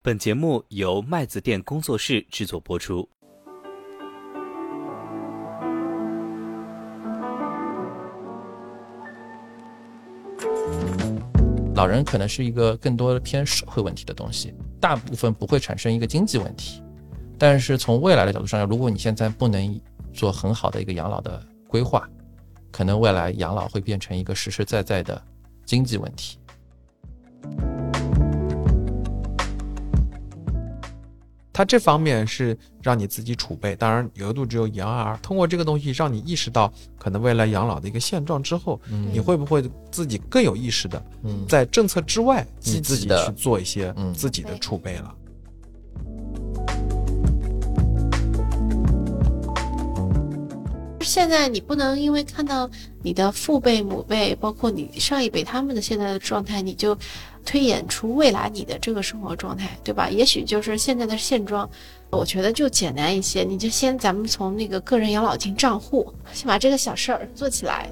[0.00, 3.06] 本节目由麦子店工作室制作播出。
[11.74, 16.80] 老人可能是一个更多的偏社会问题的东西，大部分不会产生一个经济问题。
[17.36, 19.80] 但是从未来的角度上，如果你现在不能
[20.12, 22.08] 做很好的一个养老的规划，
[22.70, 25.20] 可能未来养老会变成一个实实在在的
[25.64, 26.38] 经济问题。
[31.58, 35.16] 它这方面是让你自己储备，当然额度只有一二二。
[35.16, 45.12] 通过这个东西，让你意识到可能未来养老的一个现状之后，嗯你会不会自己更有意识的嗯在政策之外，积自己去做一些嗯自己的储备了？
[51.00, 52.70] 现在你不能因为看到
[53.02, 56.96] 你的父辈、母辈，包括你上一辈他们的现在的状态，你就
[57.48, 60.10] 推演出未来你的这个生活状态，对吧？
[60.10, 61.66] 也许就是现在的现状，
[62.10, 67.88] 我觉得就简单一些，你就先咱们从那个个人养老金账户，先把这个小事儿做起来。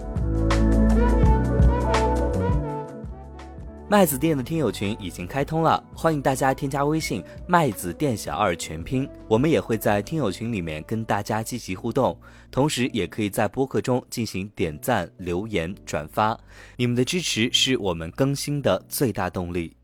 [3.89, 12.19] 麦子店的听友群已经开通了，欢迎大家添加微信“麦子店小二”全拼，我们也会在听友群里面跟大家积极互动，
[12.51, 16.37] 同时也可以在播客中进行点赞、留言、转发，
[16.77, 19.77] 你们的支持是我们更新的最大动力。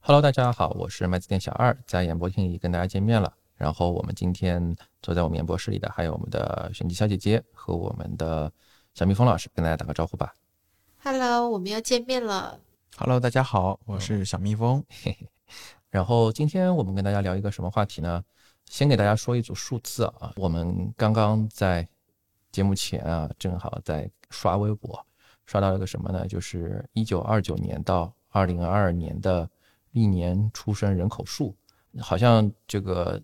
[0.00, 3.32] Hello，大家好，我是麦子店小二，在演播厅里跟大家见面了。
[3.56, 8.50] 然后我们今天坐在我们演播室里的还有我们的璇玑小姐姐和我们的
[8.94, 10.34] 小蜜蜂老师，跟大家打个招呼吧。
[11.02, 12.58] Hello，我们要见面了。
[12.96, 14.82] Hello，大家好，我是小蜜蜂。
[15.90, 18.24] 然后今天我们跟大家聊一个什么话题呢？
[18.64, 21.86] 先给大家说一组数字啊，我们刚刚在
[22.50, 25.04] 节目前啊，正好在刷微博，
[25.44, 26.26] 刷到了个什么呢？
[26.26, 29.46] 就是一九二九年到二零二二年的
[29.90, 31.54] 历年出生人口数，
[32.00, 33.22] 好像这个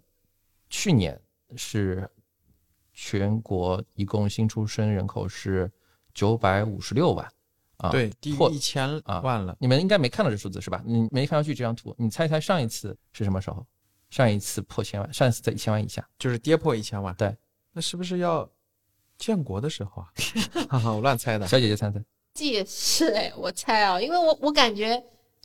[0.68, 1.18] 去年
[1.56, 2.08] 是
[2.92, 5.70] 全国一共新出生人口是
[6.12, 7.26] 九百五十六万
[7.78, 9.56] 啊，对，低于破一千啊万了。
[9.60, 10.82] 你们应该没看到这数字是吧？
[10.84, 13.66] 你没看上去这张图，你猜一猜上一次是什么时候？
[14.10, 16.06] 上一次破千万，上一次在一千万以下。
[16.18, 17.14] 就是跌破一千万。
[17.14, 17.34] 对，
[17.72, 18.50] 那是不是要
[19.16, 20.12] 建国的时候啊？
[20.68, 21.46] 哈哈，我乱猜的。
[21.48, 22.02] 小姐姐猜猜，
[22.34, 25.00] 这也是哎，我猜啊，因为我我感觉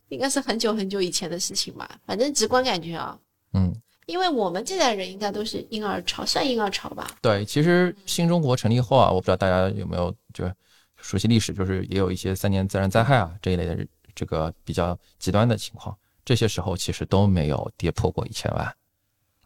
[0.10, 3.20] 应该是很久很久以前的事情吧，反正直观感觉啊，
[3.54, 3.72] 嗯，
[4.06, 7.10] 因为我们这代人应该都是婴儿潮，算婴儿潮吧？
[7.22, 10.50] 对，其实新中国成立后啊，我不知道大家有没有就
[10.98, 18.66] 熟悉历史，就是也有一些三年自然灾害啊这一类的这个比较极端的情况，这些时候其实都没有跌破过一千万。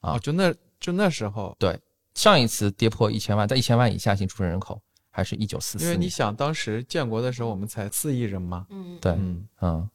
[0.02, 1.78] 啊哦，就那就那时候对，
[2.14, 5.86] 上一次跌破一千万，在一千万以下新出生人口还是一九四四年。
[5.86, 8.66] 因为你想当时建国的时候，我们才四亿人嘛。
[8.70, 9.90] 嗯，对，嗯，嗯，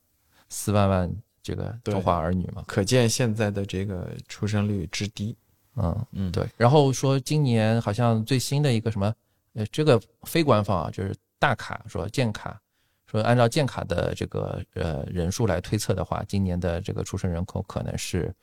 [0.50, 1.10] 四万万
[1.44, 5.36] 这个中华儿女嘛，可见现在的这个出生率之低。
[5.76, 6.06] 嗯。
[6.12, 9.14] 嗯，对，然后说今年好像最新的一个什么，
[9.52, 12.58] 呃，这个非官方啊，就是大卡说建卡，
[13.06, 18.34] 说按照建卡的这个呃人数来推测的话，今年的这个出生人口可能是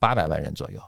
[0.00, 0.82] 八百万人左右，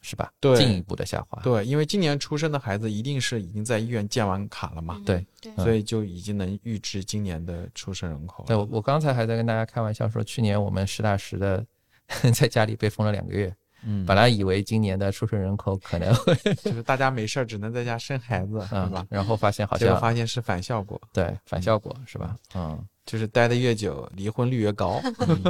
[0.00, 0.32] 是吧？
[0.40, 0.56] 对。
[0.56, 1.40] 进一步的下滑。
[1.42, 5.26] 对，因为今年出生的孩子一定是已经在医院建完卡了嘛，嗯对。
[5.56, 11.64] 所以就已经能预知今年的出生人口对，我我刚才还在跟大家开玩笑说，去年我们实打实的
[12.34, 19.06] 在家里被封了两个月，嗯，本来以为今年的出生人口可能会 就是大家没事儿只能在家生孩子，是啊吧，？
[19.08, 22.36] 然后发现好像发现是反效果，对反效果是吧？
[22.54, 22.78] 嗯。
[23.06, 25.00] 就是待的越久，离婚率越高。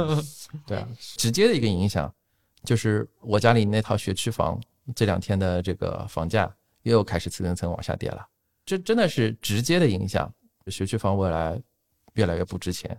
[0.65, 2.11] 对啊，直接的一个影响
[2.63, 4.59] 就是我家里那套学区房
[4.95, 8.27] 这两天的这个房价又开始层层层往下跌了，
[8.65, 10.31] 这真的是直接的影响。
[10.67, 11.59] 学区房未来
[12.13, 12.95] 越来越不值钱，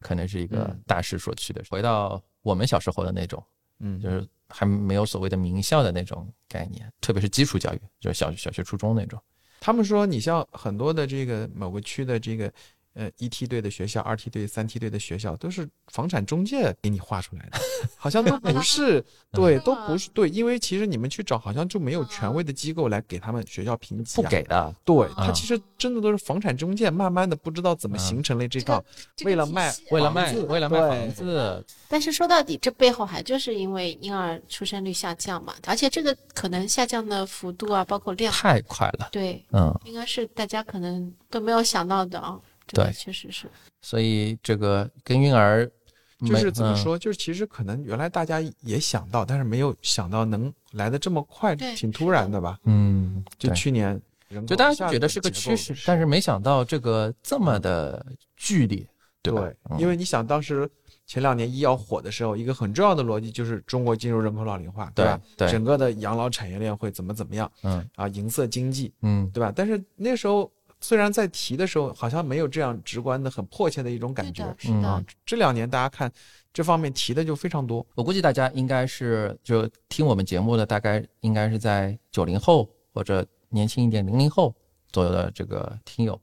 [0.00, 1.62] 可能是一个嗯大势所趋的。
[1.70, 3.42] 回到我们小时候的那种，
[3.78, 9.20] 嗯，就是还没有所谓的名校的那种概念，特别是基础教育，就是小小学、初中那种。
[9.60, 12.52] 他们说，你像很多的这个某个区的这个
[12.94, 17.58] 呃一梯队的学校、二梯队、三梯队的学校，都是房产中介给你画出来的，
[17.96, 27.98] 好像都不是 对，都不是对，因为其实你们去找，好像就没有权威的机构来给他们学校评级、不啊，给的，对，啊他其实真的都是房产中介，慢慢的不知道怎么嗯。
[27.98, 28.84] 形成了这这个套，
[29.16, 39.08] 这个为了卖为了卖，为了卖房子，但是说到底，这背后还就是因为婴儿出生率下降嘛，而且这个可能下降的幅度啊，包括量，太快了。
[39.10, 42.38] 对，嗯，应该是大家可能都没有想到的啊。
[42.38, 43.46] 这个对确实是。
[43.82, 45.70] 所以这个跟婴儿
[46.20, 52.58] 就是怎么嗯说，就是其实可能原来大家也想到，但是没有想到能来的这么快，挺突然的吧？
[52.64, 58.04] 嗯，就去年人就大家就觉得是个趋势，但是没想到这个这么的
[58.36, 58.86] 剧烈
[59.22, 60.70] 对因为你想当时
[61.06, 65.20] 前两年医药火的时候，一个很重要的逻辑就是中国进入人口老龄化，对吧？
[65.36, 68.08] 对整个的养老产业链会怎么怎么样嗯啊？
[68.08, 69.52] 银色经济，嗯对吧？
[69.54, 70.50] 但是那时候
[70.84, 75.02] 虽然在提的时候，好像没有这样直观的、很迫切的一种感觉对的，是嗯。
[75.24, 76.12] 这两年大家看
[76.52, 84.54] 这方面提的就非常多，我估计大家应该是就听我们节目的，大概应该是在九零后或者年轻一点零零后
[84.92, 86.20] 左右的这个听友，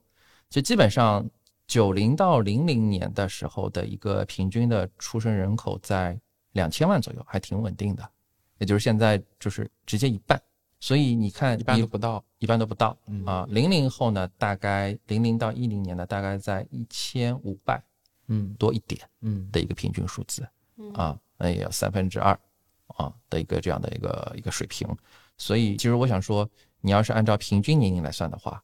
[0.48, 1.28] 就基本上
[1.66, 6.16] 九零到零零年的时候的一个平均的出生人口在
[6.52, 8.08] 两千万左右，还挺稳定的，
[8.58, 10.40] 也就是现在就是直接一半。
[10.82, 12.24] 所以你看，一般都不到。
[12.40, 13.46] 一般都不到嗯啊。
[13.48, 17.80] 零零后呢，大概零零到一零年呢，大概在一千五百
[18.26, 20.44] 嗯多一点嗯的一个平均数字。
[20.78, 22.36] 嗯啊，那也要三分之二
[22.88, 24.88] 啊的一个这样的一个一个水平。
[25.38, 26.50] 所以，其实我想说，
[26.80, 28.60] 你要是按照平均年龄来算的话，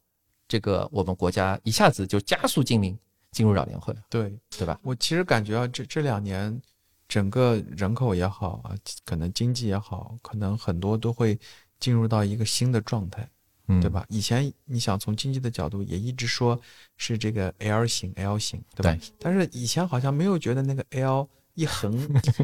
[0.48, 2.98] 这个我们国家一下子就加速进龄
[3.30, 4.80] 进入老龄化，对，对吧？
[4.82, 6.60] 我其实感觉啊，这这两年
[7.06, 8.74] 整个人口也好啊，
[9.04, 11.38] 可能经济也好，可能很多都会
[11.80, 13.28] 进入到一个新的状态，
[13.69, 13.88] 嗯，对？
[13.88, 14.04] 吧？
[14.08, 16.60] 以前你想从经济的角度也一直说
[16.96, 18.94] 是这个 L 型 L 型，对吧？
[18.94, 21.98] 对但是以前好像没有觉得那个 L 一横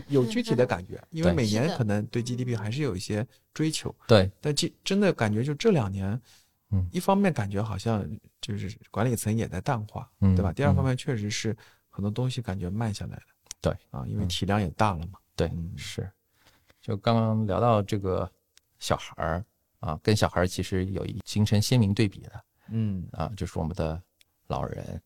[0.08, 6.20] 有具体的感觉，因为每年可能对 GDP 还是有一些追求，对，但这真的感觉就这两年，
[6.70, 8.04] 嗯一方面感觉好像
[8.40, 10.52] 就是管理层也在淡化，嗯对吧？
[10.52, 11.56] 第二方嗯面确实是
[11.88, 13.22] 很多东西感觉慢下来了，
[13.60, 16.10] 对啊，因为嗯体量也大了嘛，对，嗯是。
[16.82, 18.30] 就刚刚聊到这个
[18.84, 19.42] 小孩儿
[19.80, 23.98] 啊，跟小孩儿其实有一形成鲜明对比的嗯啊，就是我们的
[24.48, 25.02] 老人。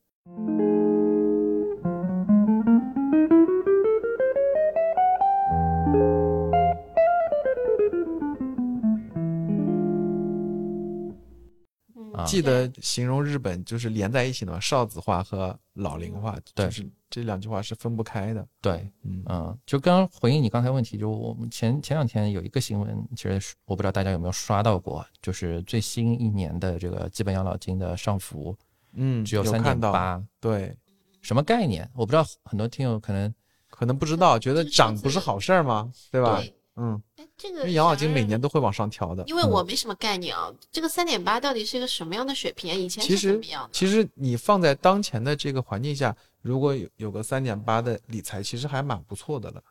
[12.18, 12.24] 啊。
[12.24, 16.66] 记得形容日本就是连在一起的嘛，少子化和老龄化，对。
[16.66, 19.22] 就是这两句话是分不开的，对，嗯。
[19.26, 28.54] 嗯，就刚刚回应你刚才问题，就我们前前两天有一个新闻，其实我不知道大家有没有刷到过，就是最新一年的这个基本养老金的上浮
[28.92, 30.76] 嗯，只有三点八，对，
[31.22, 31.88] 什么概念？
[31.94, 33.32] 我不知道很多听友可能
[33.70, 35.90] 可能不知道，觉得涨不是好事儿吗？
[36.10, 36.40] 对吧？
[36.40, 39.25] 对，嗯，哎，这个因为养老金每年都会往上调的。
[39.26, 42.75] 因为我没什么概念啊，这个三点八到底是一个什么样的水平啊？
[42.75, 43.70] 以前其实是怎么样的？
[43.72, 49.62] 其实你放在当前的这个环境下，如果有有个三点八的理财，其实还蛮不错的了，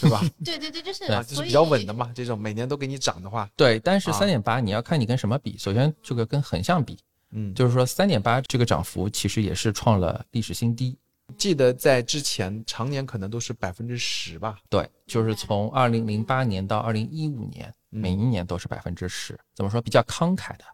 [0.00, 0.22] 对吧？
[0.42, 2.10] 对对对，就是啊，就是比较稳的嘛。
[2.14, 6.98] 这种每年都给你涨的话，对，但是啊三点八你要看你跟什么比，首先这个跟横向比，
[7.32, 10.96] 嗯，就是说三点八这个涨幅其实也是创了历史新低。
[11.36, 14.58] 记得在之前常年可能都是百分之十吧。
[14.68, 20.64] 对，就是从二零零八年到二零一五年，嗯每一年都是百分之十，怎么说比较慷慨的？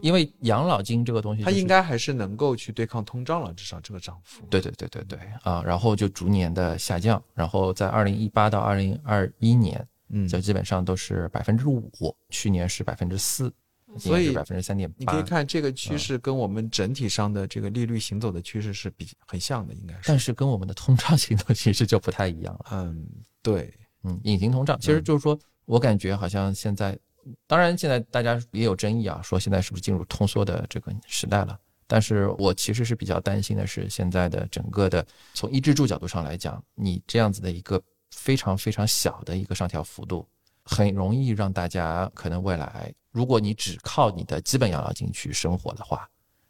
[0.00, 4.44] 因为养老金这个东西、就是，它应该还是能够去对抗通胀了，至少这个涨幅。
[4.50, 13.52] 对对对对对啊，然后就逐年的下降，然后在二零一八到二零二一年，嗯，就基本上都是百分之五，去年是百分之四，
[13.98, 15.22] 所以百分之三点八你可以。
[15.22, 20.00] 看这个趋势跟我们整体上的这个利率行走的趋势是比很像的，应该是。
[20.06, 22.66] 但是跟我们的通胀行走其实就不太一样了。
[22.72, 23.06] 嗯，
[23.42, 23.72] 对，
[24.04, 26.98] 嗯，隐形通胀其实就是说，我感觉好像现在，
[27.46, 31.58] 当然现在大家也有争议啊，说现在是不是进入通缩的这个时代了？
[31.86, 40.26] 但是我其实是比较担心的是，现在的整个的从一支柱角度上来讲，你这样子的一个非常非常小的一个上调幅度，
[40.64, 46.08] 很容易让大家可能未来，如果你只靠你的基本养老金去生活的话，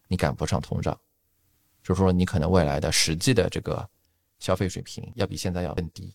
[0.09, 0.99] 你赶不上通胀，
[1.83, 3.87] 就是说你可能未来的实际的这个
[4.39, 6.15] 消费水平要比现在要更低。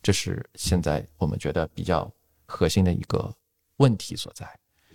[0.00, 2.10] 这是现在我们觉得比较
[2.46, 3.34] 核心的一个
[3.76, 4.48] 问题所在。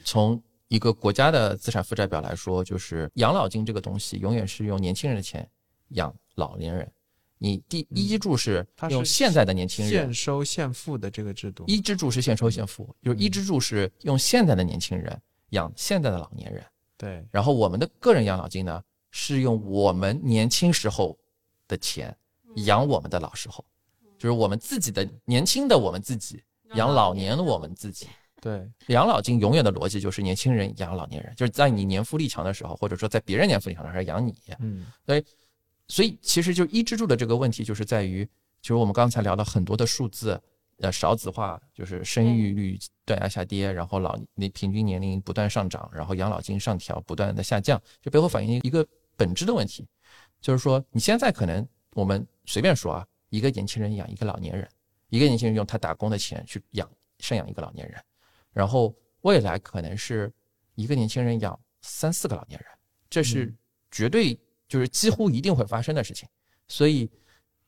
[0.03, 5.50] 从一个国家的资产负债表来说，就是养老金这个东西永远是用年轻人的钱
[5.89, 6.89] 养老年人。
[7.38, 11.63] 你第一支柱是用现在的年轻人现，收现付的这个制度。
[11.67, 16.63] 一支柱是现收现付，就是一支柱是用现在的年轻人养现在的老年人。
[16.98, 21.15] 对，然后我们的个人养老金呢，是用我们年轻时候
[21.67, 22.15] 的钱
[22.65, 23.63] 养我们的老时候，
[24.17, 26.41] 就是我们自己的年轻的我们自己
[26.74, 28.08] 养老年的我们自己。
[28.41, 34.34] 对， 养老金永远的逻辑就是年轻人养老年人，就是在你年富力强的时候，或者说在别人年富力强的时候养你。
[34.60, 35.24] 嗯所以
[36.22, 38.25] 其实就一支柱的这个问题，就是在于，
[38.62, 40.39] 就是我们刚才聊了很多的数字，
[40.79, 49.88] 呃，少子化，就是生育率断崖下跌，然后老那平均年龄不断上涨，然后养老金上调不断的下降，这背后反映一个本质的问题，
[50.41, 54.67] 就是说你现在可能我们随便说啊，一个年轻人养一个老年人，
[55.10, 56.89] 一个年轻人用他打工的钱去养
[57.20, 58.03] 赡养一个老年人，
[58.51, 60.29] 然后未来可能是
[60.75, 62.70] 一个年轻人养三四个老年人，
[63.10, 63.58] 这是嗯。
[63.89, 66.27] 绝对就是几乎一定会发生的事情。
[66.67, 67.09] 所以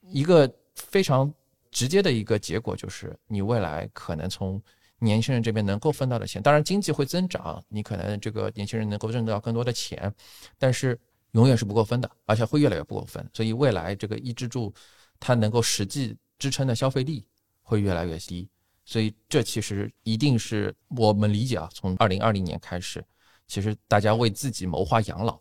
[0.01, 1.33] 一个非常
[1.71, 4.61] 直接的一个结果就是，你未来可能从
[4.99, 10.13] 年轻人这边能够分到的钱，当然经济会增长，你可能这个年轻人能够挣到更多的钱，
[10.57, 10.99] 但是
[11.31, 13.25] 永远是不够分的，而且会越来越不够分。
[13.33, 14.73] 所以未来这个一支柱
[15.19, 17.25] 它能够实际支撑的消费力
[17.61, 18.49] 会越来越低。
[18.83, 23.05] 所以这其实一定是我们理解啊，从二零二零年开始，
[23.47, 25.39] 其实大家为自己谋划养老，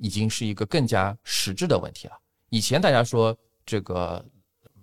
[0.00, 2.18] 已经是一个更加实质的问题了。
[2.48, 4.24] 以前大家说这个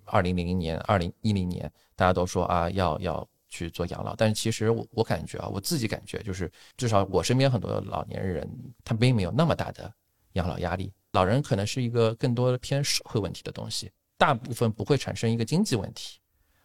[0.04, 8.48] 二零零零年、二零一零年，大家都说啊要要去做养老，但是其实我我感觉啊，我自己感觉就是，至少我身边很多老年人，
[8.84, 9.92] 他并没有那么大的
[10.32, 10.92] 养老压力。
[11.12, 16.18] 老人可能是一个更多偏社会问题的东西，大部分不会产生一个经济问题。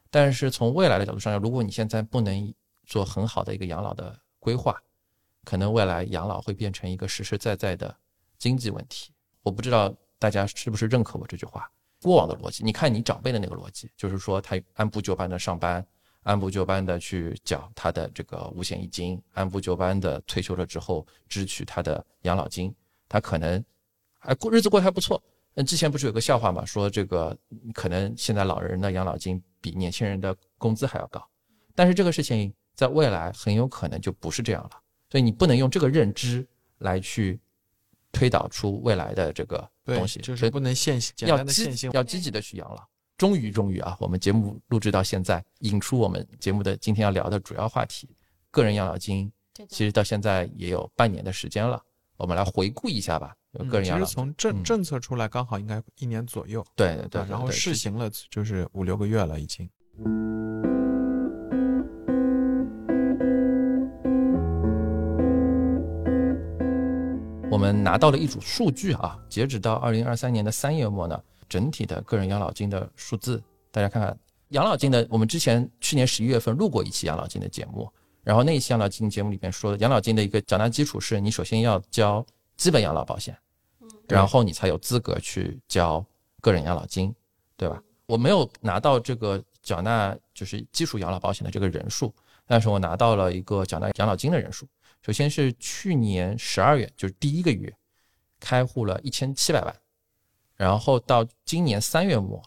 [0.10, 2.54] 但是从未来的角度上，如果你现在不能
[2.86, 4.80] 做很好的一个养老的规划，
[5.44, 7.96] 可能未来养老会变成一个实实在在的
[8.44, 9.14] 经济问题。
[9.42, 11.70] 我不知道大家是不是认可我这句话。
[12.02, 15.86] 过往的逻辑，你看你长辈的那个逻辑，就是说他按部就班的上班，
[16.24, 22.76] 按部就班的去缴他的这个五险一金，按部就班的退休了之后支取他的养老金，
[23.08, 23.64] 他可能
[24.20, 25.24] 还过日子过得还不错。
[25.56, 27.38] 嗯之前不是有个笑话嘛，说这个
[27.74, 31.26] 可能现在老人的养老金比年轻人的工资还要高，
[31.74, 34.72] 但是这个事情在未来很有可能就不是这样了，
[35.10, 36.46] 所以你不能用这个认知
[36.80, 37.40] 来去
[38.14, 42.82] 推导出未来的这个东西，就是不能线性要积要积极的去养老。
[43.18, 48.10] 终于，终于啊，我们节目录制到现在，引出我们节目的今天要聊的主要话题——
[48.50, 49.30] 个人养老金。
[49.70, 51.82] 其实到现在也有半年的时间了，
[52.18, 53.36] 我们来回顾一下吧。
[53.60, 59.70] 嗯个人养老金，其实从政嗯政策出来刚好应该一年左右，对对对啊，然后试行了就是五六个月了已经。
[67.64, 71.18] 们拿到了一组数据啊，截止到二零二三年的三月末呢，
[71.48, 73.42] 整体的个人养老金的数字，
[73.72, 74.18] 大家看看。
[74.50, 77.90] 养老金的，我们之前去年十一月份录过一期养老金的节目，
[78.22, 82.24] 然后那一期养老金节目里边说的，养老金的一个缴纳基础是你首先要交
[82.58, 83.36] 基本养老保险，
[84.10, 86.06] 然后你才有资格去交
[86.42, 87.16] 个人养老金，
[87.56, 87.82] 对吧？
[88.06, 92.14] 我没有拿到这个缴纳就是基础养老保险的这个人数，
[92.46, 94.68] 但是我拿到了一个缴纳养老金的人数。
[95.04, 97.76] 首先是去年十二月，就是第一个月，
[98.40, 99.76] 开户了一千七百万，
[100.56, 102.42] 然后到今年三月末，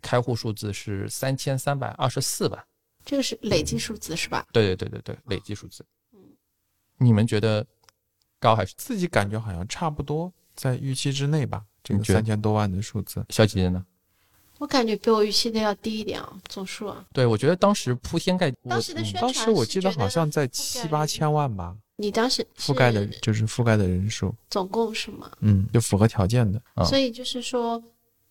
[0.00, 2.66] 开户数字是三千三百二十四万。
[3.04, 4.46] 这个是累计数字是吧？
[4.52, 5.84] 对对对对对，累计数字。
[6.96, 7.64] 你们觉得
[8.40, 13.22] 高还是自己感觉好像差不多在预期之内吧，这个三千多万的数字。
[13.28, 13.84] 小姐姐呢？
[14.58, 17.04] 我感觉比我预期的要低一点啊，总数啊。
[17.12, 25.30] 对，我觉得当时铺天盖地，当时的我宣传当时我记得好像在七八千万吧，你当时覆盖的就是覆盖的人数，总共是吗？
[25.40, 26.60] 嗯，就符合条件的。
[26.74, 27.82] 啊所以就是说，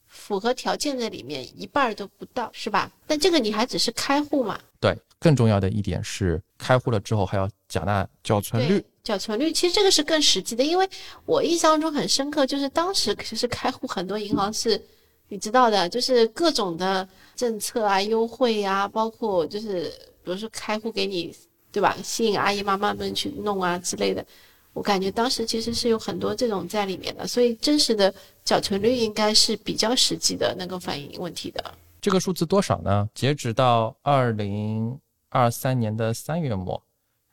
[0.08, 2.92] 符合条件的里面一半都不到，是吧？
[3.06, 10.90] 但这个你还只是开户嘛，对，更重要的一点是开户了之后还要缴纳缴存率，缴存率，其实这个是更实际的，因为
[11.26, 14.82] 我印象中很深刻，就是当时其实开户很多银行是，
[15.28, 19.84] 你知道的，就是各种的政策啊、优惠啊，包括就是
[20.24, 21.36] 比如说开户给你，
[21.72, 21.96] 对吧？
[22.04, 24.26] 吸引阿姨妈妈们去弄啊之类的。
[24.74, 28.14] 我感觉当时其实是有很多这种在里面的，所以真实的
[28.44, 31.74] 缴存率应该是比较实际的，能够反映问题的。
[32.02, 33.10] 这个数字多少呢？
[33.16, 36.84] 截止到二零二三年的三月末，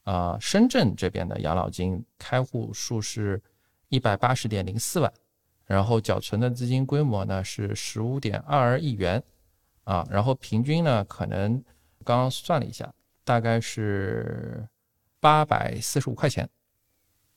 [0.05, 3.43] 啊、深圳这边的养老金开户数是
[3.89, 5.13] 一百八十点零四万，
[5.73, 9.23] 然后缴存的资金规模呢是十五点二二亿元，
[9.85, 11.55] 啊，然后平均呢可能
[12.05, 12.93] 刚刚算了一下，
[13.25, 14.69] 大概是
[15.19, 16.47] 八百四十五块钱，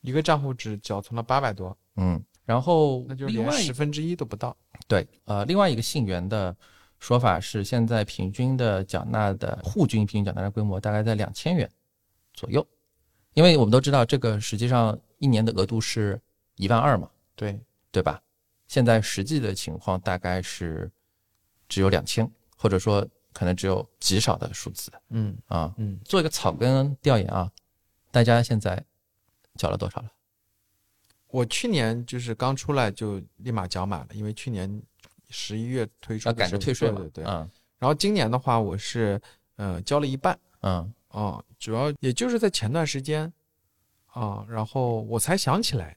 [0.01, 4.54] 一个账户只缴存了八百多，嗯，然后那就另外一连十分之一都不到。
[4.86, 6.54] 对，呃，另外一个信源的
[7.00, 11.72] 说法是，现在平均的缴纳的户均平均缴纳的规模大概在两千元
[12.34, 12.68] 左右，
[13.34, 16.20] 因为我们都知道这个实际上一年的额度是
[16.58, 17.58] 一万二嘛，对，
[17.92, 18.22] 对吧？
[18.67, 20.91] 现在实际的情况大概是
[21.69, 25.74] 只有两千，或者说可能只有极少的数字嗯啊。
[25.77, 27.51] 嗯，做一个草根调研啊，
[28.12, 28.84] 大家现在
[29.55, 30.12] 缴了多少了？
[31.27, 34.81] 我去年就是刚出来就立马缴满了，因为去年
[35.29, 37.00] 十一月推出要赶着退税嘛？
[37.00, 37.25] 对对对。
[37.25, 39.22] 嗯然后今年的话，我是
[39.57, 43.31] 呃交了一半嗯哦，主要也就是在前段时间
[44.07, 45.95] 啊，然后我才想起来，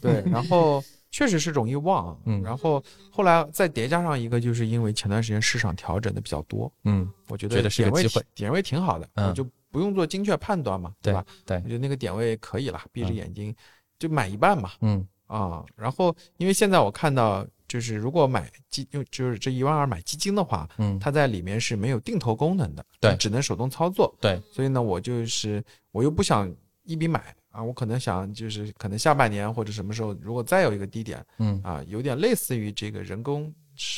[0.00, 0.82] 对，然后
[1.16, 11.24] 确实是容易忘，嗯然后后来再叠加上一个，就是因为前段时间市场调整的比较多，嗯，我觉觉得是点位点位挺好的，嗯我就不用做精确判断嘛，对对吧？
[11.46, 13.54] 对我，觉得那个点位可以了，闭着嗯眼睛
[13.98, 24.14] 就买一半嘛，嗯啊，然后因为现在我看到就是如果买基就就是这一万二买基金的话，嗯，它在里面是没有定投功能的，对只能手动操作。
[24.20, 26.54] 对，所以呢，我就是我又不想
[26.84, 33.50] 一笔买啊，我可能想就是可能下半年或者什么时候，如果再有一个低点嗯啊，有点类似于这个人工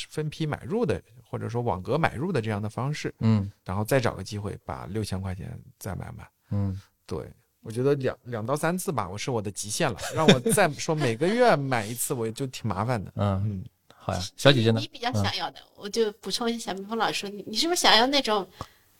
[0.09, 6.25] 分批买入的，或者说网格买入的这样的方式，嗯然后再找个机会把六千块钱再买满。
[6.51, 7.29] 嗯，对，
[7.61, 9.99] 我觉得两两到三次吧，我是我的极限了。
[10.15, 13.11] 让我再 说每个月买一次，我就挺麻烦的。
[13.15, 14.87] 嗯，嗯，好呀，小姐姐呢你？
[14.87, 18.47] 比较想要的，我就补充一下，小蜜蜂老师，你你是不是想要那种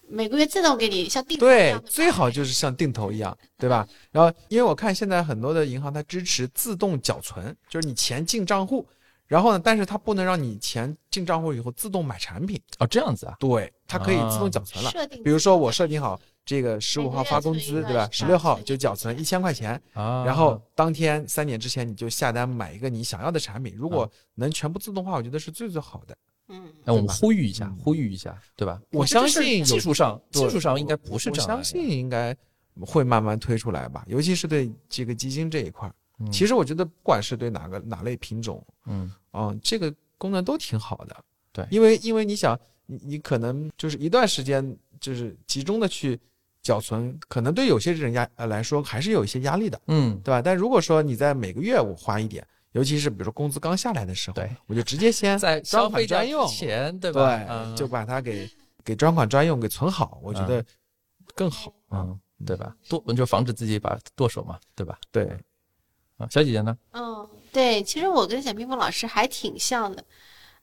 [0.10, 3.88] 每个月自动给你像定投一对样，对最好就是像定投一样，对吧？
[4.12, 8.86] 然后，因为我看现在很多的银行它支持自动缴存，就是你钱进账户，
[9.28, 14.90] 然后呢，但是它不能让你钱进账户以后自动买产品，哦，这样子啊，对，它可以自动缴存了。
[14.90, 18.10] 设定，比如说我设定好这个十五号发工资，对吧？
[18.12, 26.18] 十六号就缴存一千块钱，啊，然后当天三点之前你就下单买一个你想要的产品，如果能全部自动化，我觉得是最最好的。
[26.50, 28.82] 嗯，那，我们呼吁一下嗯，呼吁一下，对吧？
[28.92, 31.56] 我相信技术上，技术上应该不是我这样我。
[31.56, 32.36] 相信应该
[32.82, 35.92] 会慢慢推出来吧，尤其是对这个基金这一块
[36.32, 41.16] 其实我觉得，不管是对哪个哪类品种，嗯嗯，这个功能都挺好的。
[41.52, 46.20] 对因为因为你想，你你可能就是一段时间就是集中的去
[46.62, 50.42] 缴存，可能对有些人压呃来说还是有一些压力的，嗯，对吧？
[50.42, 57.38] 但如果说你在每个月我花一点，尤其是比如说工资刚下来的时候，对，我就直接先在专消费者款专用，钱，对吧？
[57.38, 58.50] 对，嗯就把它给
[58.84, 60.64] 给专款专用给存好，我觉得
[61.34, 61.74] 更好。
[61.92, 62.76] 嗯，对吧？
[62.88, 64.98] 剁就防止自己把剁手嘛，对吧？
[65.12, 65.26] 对，
[66.18, 66.78] 啊，小姐姐呢？
[66.92, 70.04] 嗯，对，其实我跟小蜜蜂老师还挺像的，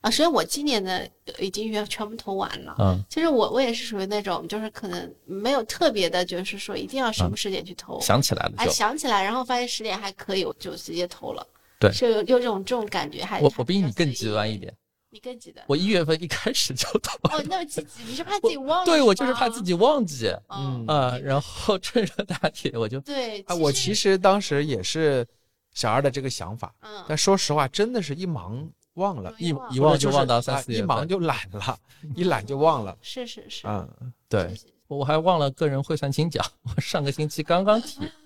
[0.00, 1.10] 啊，所以我今年的
[1.40, 2.76] 已经全全部投完了。
[2.78, 8.70] 嗯其实我我也是属于那种，就是可能没有特别的，就是说一定要什么时间去投，想起来了哎就。
[8.72, 11.44] 想起来，然后发现时点还可以，我就直接投了。
[11.78, 14.74] 对是有有这种这种感觉，还我我比你更极端一点，
[15.10, 15.64] 你更极端。
[15.68, 18.84] 我一月份一开始就投哦，那么积极，你是怕自己忘了？
[18.84, 25.26] 对我就是怕自己忘记嗯啊，然后趁热打铁我就对啊，我其实当时也是
[25.72, 31.78] 小二的这个想法，嗯，但说实话，真的是一忙忘了，一一忘就忘到三啊四月份一忙就懒了，
[32.14, 32.96] 一懒就忘了。
[33.02, 33.86] 是是是，嗯，
[34.28, 38.00] 对是，是我还忘了个人汇算清缴，我上个星期刚刚提，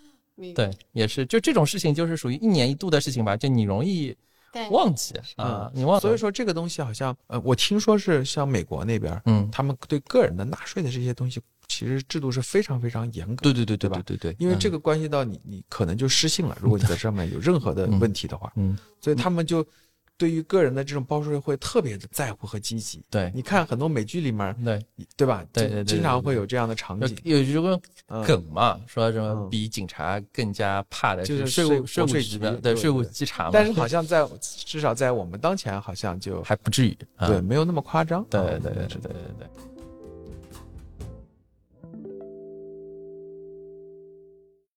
[0.55, 4.15] 对，也是就这种事情就是属于一年一度的事情吧，就你容易
[4.71, 13.43] 忘记啊，你忘了，所以说这个东西好像，呃，我听说是像美国那边，嗯，他们对个人的纳税的这些东西，其实制度是非常非常严格的。
[13.43, 14.03] 对对对对对吧？
[14.05, 16.59] 对对对，因为这个个关系到你，你可能就失信了。
[16.61, 18.77] 如果你在上面有任何的问题的话，嗯。
[19.01, 19.65] 所以他们就
[20.21, 23.03] 对于个人的这种报税会特别的在乎和积极。
[23.09, 24.79] 对你看很多美剧里面，对
[25.17, 25.43] 对吧？
[25.51, 27.17] 对对对对经常会有这样的场景。
[27.25, 38.23] 有一个嗯梗嘛，说什么嗯比警察更加怕的就是税务税务局局的对对税务稽查嘛，但是好像在至少在我们当前，好像就还不至于，啊对没有那么夸张。
[38.29, 39.49] 对对对对对对。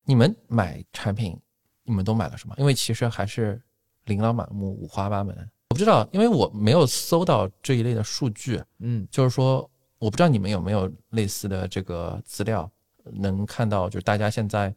[0.06, 1.38] 你们买产品，
[1.84, 2.56] 你们都买了什么？
[2.58, 3.62] 因为其实还是
[4.05, 5.35] 琳琅满目、五花八门。
[5.69, 12.69] 我不知道，因为我没有搜到这一类的数据，嗯就是说，我不知道你们有没有类似的这个资料，
[13.03, 14.73] 能看到就是大家现在，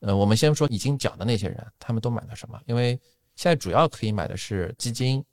[0.00, 2.60] 呃，我们先说已经讲的那些人，他们都买了什么？
[2.66, 3.00] 因为
[3.34, 5.24] 现在主要可以买的是基金、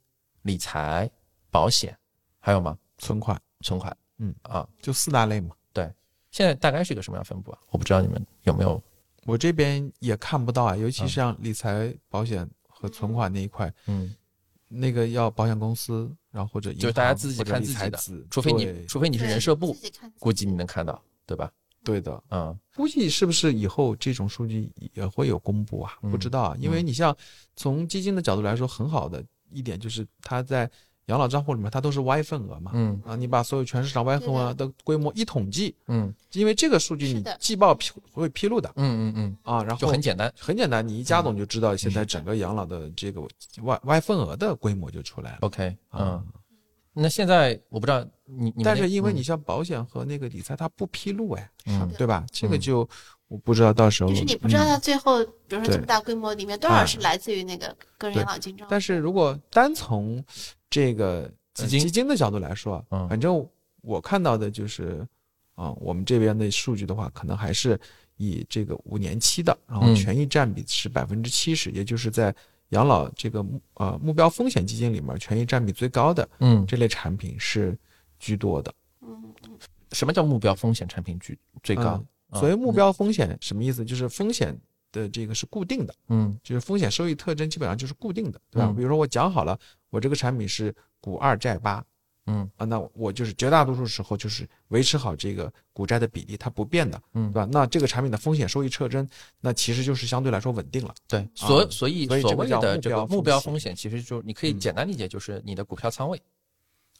[0.42, 1.10] 理财、
[1.50, 1.94] 保险，
[2.40, 2.78] 还有吗？
[2.96, 5.54] 存款存款，嗯啊，就四大类嘛。
[5.72, 5.92] 对
[6.30, 7.58] 现在大概是一个什么样分布啊？
[7.70, 8.82] 我不知道你们有没有，
[9.26, 12.48] 我这边也看不到啊，尤其像理财、保险
[12.84, 14.14] 和存款那一块，嗯，
[14.68, 19.74] 那个要保险公司，然后或者银就是大家行自己或者理看自己的除非你除非你是人社部
[20.18, 21.50] 估计你能看到，对吧？
[21.82, 25.96] 对的，嗯估计是不是以后这种数据也会有公布啊？
[26.02, 27.16] 嗯不知道啊，因为你像
[27.56, 30.70] 从基金的角度来说，很好的一点就是它在
[31.06, 32.70] 养老账户里面，它都是 Y 份额嘛。
[32.74, 40.32] 嗯啊，你把所有全市场 Y 份额的规模一统计，嗯因为这个数据你是的季报披会披露的嗯嗯嗯，啊，然后就很简单。
[40.38, 43.20] 很简单，你一加总就知道现在整个养老的这个
[43.60, 45.38] Y Y 份额的规模就出来了。
[45.42, 46.24] OK，嗯啊，
[46.92, 52.24] 那现在我不知道你你，但是因为嗯你像保险和那个理财，它不披露哎，嗯对吧？
[52.32, 52.88] 这个嗯就
[53.28, 58.70] 我不知道到时候就是你不知道嗯它最后，比如说这么大规模里面多少啊是来自于那个个人养老金账户。
[58.70, 60.24] 但是如果单从
[60.74, 63.48] 这个呃基金基金的角度来说，嗯反正
[63.80, 65.06] 我看到的就是，
[65.54, 67.78] 啊、我们这边的数据的话，可能还是
[68.16, 72.34] 以这个五年期的，然后嗯权益占比是百分之七十，也就是在
[72.70, 77.78] 养老这个目呃目标风险基金里面，权益占比最高的嗯，这类产品是
[78.18, 78.74] 居多的。
[79.02, 79.32] 嗯，
[79.92, 82.02] 什么叫目标风险产品居最高？
[82.02, 82.06] 嗯
[82.40, 83.84] 所谓目标风险什么意思？
[83.84, 84.58] 就是风险
[85.02, 86.38] 的这个是固定的，嗯。
[86.42, 88.68] 就是风险收益特征基本上就是固定的，对吧？
[88.70, 88.76] 嗯。
[88.76, 89.58] 比如说我讲好了，
[89.90, 91.84] 我这个产品是股二债八
[92.26, 92.48] 嗯。
[92.56, 97.30] 啊，那我就是绝大多数时候就是维持好这个股债的比例，它不变的，嗯。
[97.32, 97.48] 对吧？
[97.50, 99.06] 那这个产品的风险收益特征，
[99.40, 100.94] 那其实就是相对来说稳定了。
[101.08, 103.24] 对，所啊所以所以所谓的这个目标风险。
[103.24, 106.20] 标风险，其实就是你可以嗯简单理解，就是你的股票仓位。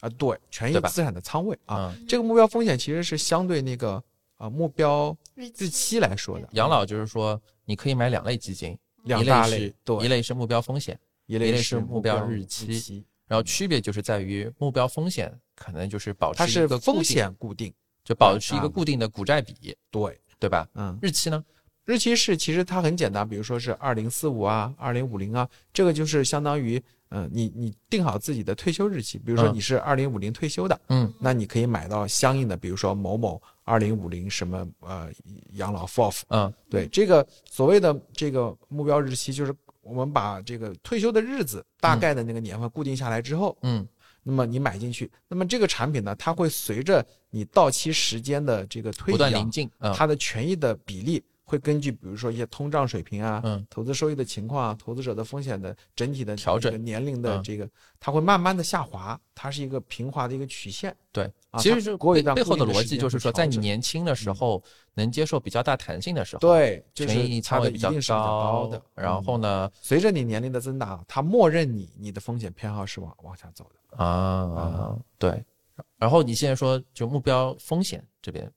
[0.01, 2.07] 啊，对，权益资产的仓位啊，嗯。
[2.07, 4.03] 这个目标风险其实是相对那个
[4.37, 17.73] 啊目标日日期来说的，养老就是说，你可以买两类基金，两大一类一类是目标风险，一一类是是目标标日期期，然后区别就是在于目标风险可能就是保它是持一个风险固定，
[18.05, 20.69] 就保持一个啊固定的股债比，对，对吧？
[20.75, 21.45] 嗯，日期呢？
[21.87, 26.83] 日期是其实它很简单，比如说是二零四五啊，二零五零啊，这个就是相当于，
[27.15, 29.55] 嗯、你你定好自己的退休日期，比如说嗯。
[29.55, 31.13] 你是二零五零退休的，嗯。
[31.21, 35.09] 那你可以买到相应的，比如说某某二零五零什么呃
[35.53, 36.53] 养老 FOF，嗯。
[36.69, 43.87] 对这个所谓的这个目标日期，就是我们把这个退休的日子大概的那个年份固定下来之后，嗯。
[44.27, 49.93] 那么你买进去，那么这个产品呢，它会随着你到期时间的这个推移、啊不断临，近，嗯。
[49.95, 51.23] 它的权益的比例
[51.55, 57.69] 会根据比如说一些通胀水平啊、嗯投资收益的情况啊、投资者的风险的整体的调整年龄的嗯这个，
[58.01, 60.95] 它会慢慢的下滑，它是一个平滑的一个曲线。
[61.13, 64.61] 对，啊其实是过一段背背后的逻辑就是说，在你年轻的时候
[64.95, 68.83] 能接受比较大弹性的时候，，对，就是权益它的仓位比较一定是比较高的。
[68.95, 74.05] 然后嗯呢，随着你年龄的增大，它默认你你的风险偏好是往往下走的。
[74.05, 75.45] 啊，对，
[75.99, 78.51] 然后你现在说就目标风险这边，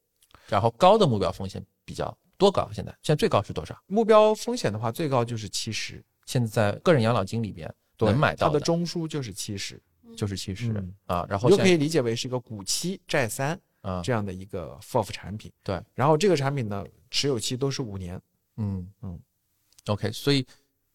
[0.48, 2.70] 然后高的目标风险比较多高？
[2.74, 3.78] 现在现在最高是多少？
[3.88, 9.82] 目标风险的话，最高就是七十，现在在个人养老金里边能买到它的中枢就是七十，
[10.16, 15.52] 就是七十嗯啊，然后你就可以理解为是一个股七债三啊这样的一个 FOF 产品。
[15.64, 18.22] 对，然后这个产品呢，持有期都是五年。
[18.58, 19.20] 嗯嗯
[19.88, 20.46] ，OK，所以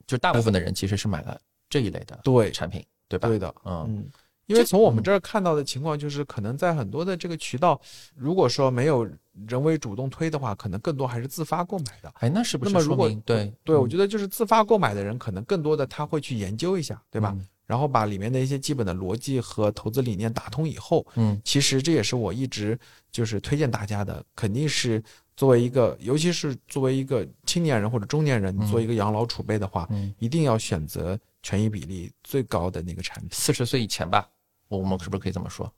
[0.06, 3.28] 就大部分的人其实是买了这一类的对，产品，对吧？
[3.28, 4.10] 对的，嗯嗯。
[4.46, 7.80] 因为从我们这儿看到的情况，就是可能在很多的这个渠道，
[8.14, 9.08] 如果说没有
[9.46, 12.12] 人为主动推的话，可能更多还是自发购买的。
[12.16, 12.64] 哎，那是不。
[12.66, 13.88] 是那么如果对对，我嗯。
[13.88, 17.32] 觉得就是自发购买的人，可能更多的他会去研究一下，对吧？
[17.36, 17.46] 嗯。
[17.64, 21.40] 然后把里面的一些基本的逻辑和投资理念打通以后，嗯。
[21.44, 22.78] 其实这也是我一直
[23.10, 25.02] 就是推荐大家的，肯定是
[25.36, 28.66] 作为一个，尤其是作为一个青年人或者中年人，嗯。
[28.66, 33.28] 做一个养老储备的话，嗯，一定要选择权益比例最高的那个产品。
[33.32, 34.28] 四十岁以前吧，
[34.68, 35.72] 我我们是不是可以这么说？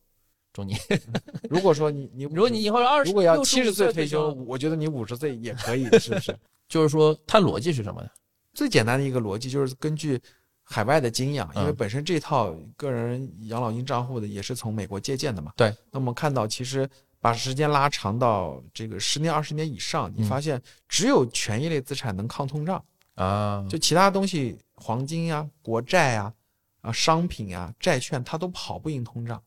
[0.53, 0.79] 中年，
[1.51, 6.39] 如果说你你如果你以后二十，如果要七十岁退休休，，我觉得你五十岁也可以， 是不是？
[6.69, 8.09] 就是说它逻辑是什么呢？
[8.53, 10.21] 最简单的一个逻辑就是根据
[10.63, 15.53] 海外的经验，因为嗯本身这套个人养老金账户的也是从美国借鉴的嘛。
[15.57, 15.75] 对。
[15.91, 16.89] 那我们看到，其实
[17.21, 22.81] 把时间拉长到这个十年、二十年以上，你嗯发现只有权益类资产能抗通胀，
[23.15, 26.33] 啊，就其他东西，黄金呀、国债呀、
[26.81, 29.43] 啊商品呀、债券，它都跑不赢通胀。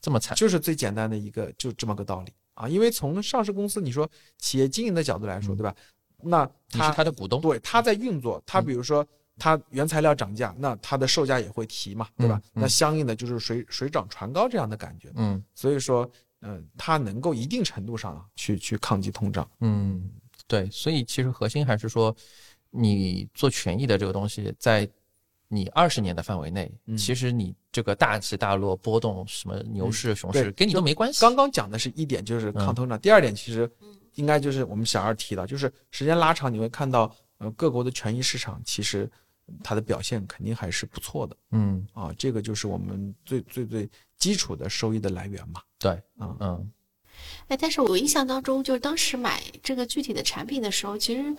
[0.00, 2.66] 这么惨，就是最简单的一个，就这么个道理啊。
[2.68, 5.74] 因为从上市公司，你说企业经营的角度来说，嗯对吧？
[6.22, 9.06] 那你是它他的股东，对它在运作，它嗯比如说
[9.38, 12.40] 它原材料涨价，那它的售价也会提嘛，对吧？
[12.54, 15.10] 嗯嗯那相应的就是水水涨船高这样的感觉。
[15.16, 19.46] 嗯所以说，嗯、它能够一定程度上去去抗击通胀。
[19.60, 20.10] 嗯，
[20.46, 22.14] 对，所以其实核心还是说，
[22.70, 24.88] 你做权益的这个东西，在
[25.48, 31.20] 你二十年的范围内，嗯其实你这个大起大落、波动什么牛市、熊市，对跟你都没关系。
[31.20, 33.68] 刚刚讲的是一点，就是抗通胀；第二点，其实
[34.14, 39.10] 应该就是我们小二提到，就是时间拉长，你会看到，呃，各国的权益市场其实
[39.64, 41.36] 它的表现肯定还是不错的。
[41.50, 45.60] 嗯，啊，这个就是我们最最最基础的收益的来源嘛。
[45.80, 46.72] 对，嗯，嗯
[47.48, 51.36] 哎，但是我印象当中，就是当时买这个具体的产品的时候，其实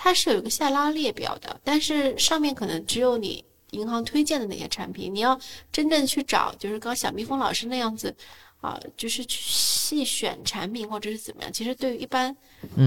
[0.00, 5.36] 它是有一个下拉列表的，但是上面可能只有你银行推荐的那些产品，你要
[5.72, 8.14] 真正去找，就是刚小蜜蜂老师那样子，
[8.60, 12.34] 啊、就是去细选产品或者是怎么样，其实对于一般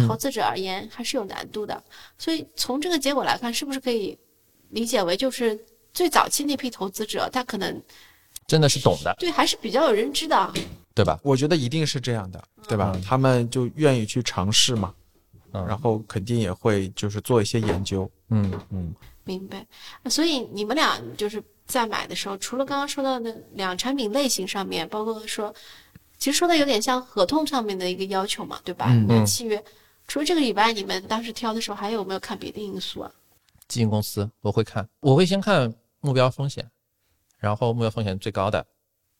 [0.07, 1.83] 投资者而言还是有难度的。
[2.17, 4.17] 所以从这个结果来看，是不是可以
[4.69, 5.59] 理解为就是
[5.93, 7.81] 最早期那批投资者，他可能
[8.47, 10.53] 真的是懂的，对还是比较有认知的。
[10.95, 11.19] 对吧？
[11.23, 12.93] 我觉得一定是这样的，对吧？
[12.95, 14.93] 嗯他们就愿意去尝试嘛，
[15.53, 18.09] 嗯然后肯定也会就是做一些研究。
[18.29, 19.65] 嗯嗯，明白，
[20.09, 25.53] 所以你们俩就是在买的时候，除了刚刚说到的两产品类型上面，包括说，
[26.17, 28.87] 其实说的有点像合同上面的一个要求嘛，对吧？
[28.89, 29.63] 嗯那契约。
[30.07, 33.11] 除了这个以外，你们当时挑的时候还有没有看别的因素啊？
[33.67, 36.69] 基金公司我会看，我会先看目标风险，
[37.37, 38.65] 然后目标风险最高的，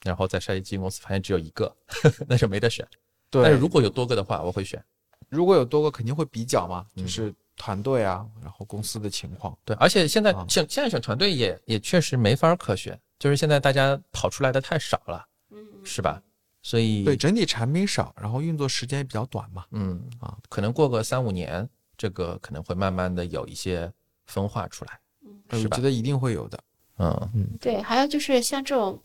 [0.04, 1.74] 然后再筛基金公司，发现只有一个，
[2.28, 2.86] 那就没得选。
[3.30, 4.84] 对但是，如果有多个的话，我会选。
[5.32, 9.58] 如果有多个肯定会比较嘛，嗯就是团队啊，然后公司的情况。
[9.66, 16.22] 对，而且现在啊选现在选团队也也确实没法可选，就是现在大家跑出来的太少了，嗯，是吧？
[16.62, 19.66] 所以对，整体产品少，然后运作时间也比较短嘛。
[19.72, 21.68] 嗯啊，可能过个三五年，
[21.98, 23.92] 这个可能会慢慢的有一些
[24.26, 25.82] 分化出来，是吧呃我觉？
[25.82, 26.60] 得一定会有的。
[27.00, 29.00] 嗯对，还有就是像这种，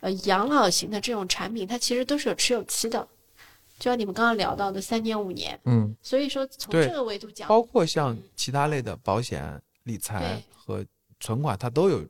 [0.00, 3.06] 呃，养老型的这种产品，它其实都是有持有期的，
[3.78, 5.58] 就像你们刚刚聊到的三年五年。
[5.64, 10.84] 嗯所以说从这个维度讲，包括像其他类的保险、理财和
[11.20, 12.04] 存款，它都有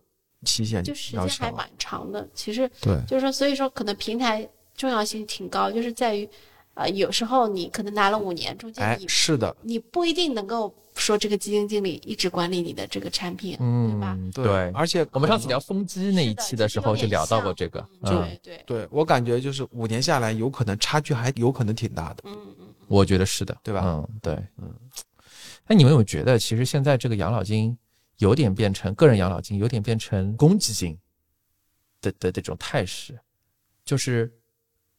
[0.44, 1.12] 期限就时。
[1.12, 2.28] 间还蛮长的。
[2.34, 6.28] 其实对，就是说，所以说可能平台重要性挺高，就是在于，
[6.76, 14.14] 呃，有时候你可能拿了五年，中间哎，你是的，你不一定能够说这个基金经理一直管理你的这个产品，嗯对吧？
[14.18, 22.24] 嗯，对，而且我们上次聊风机那一期的时候就聊到过这个，对对，对我感觉就是五年下来，有可能差距还有可能挺大的。
[22.24, 24.70] 嗯嗯，我觉得是的，对吧嗯，对，嗯。
[25.66, 27.76] 那你们有觉得，其实现在这个养老金
[28.18, 30.96] 有点变成个人养老金，有点变成公积金
[32.02, 33.18] 的的这种态势？
[33.84, 34.30] 就是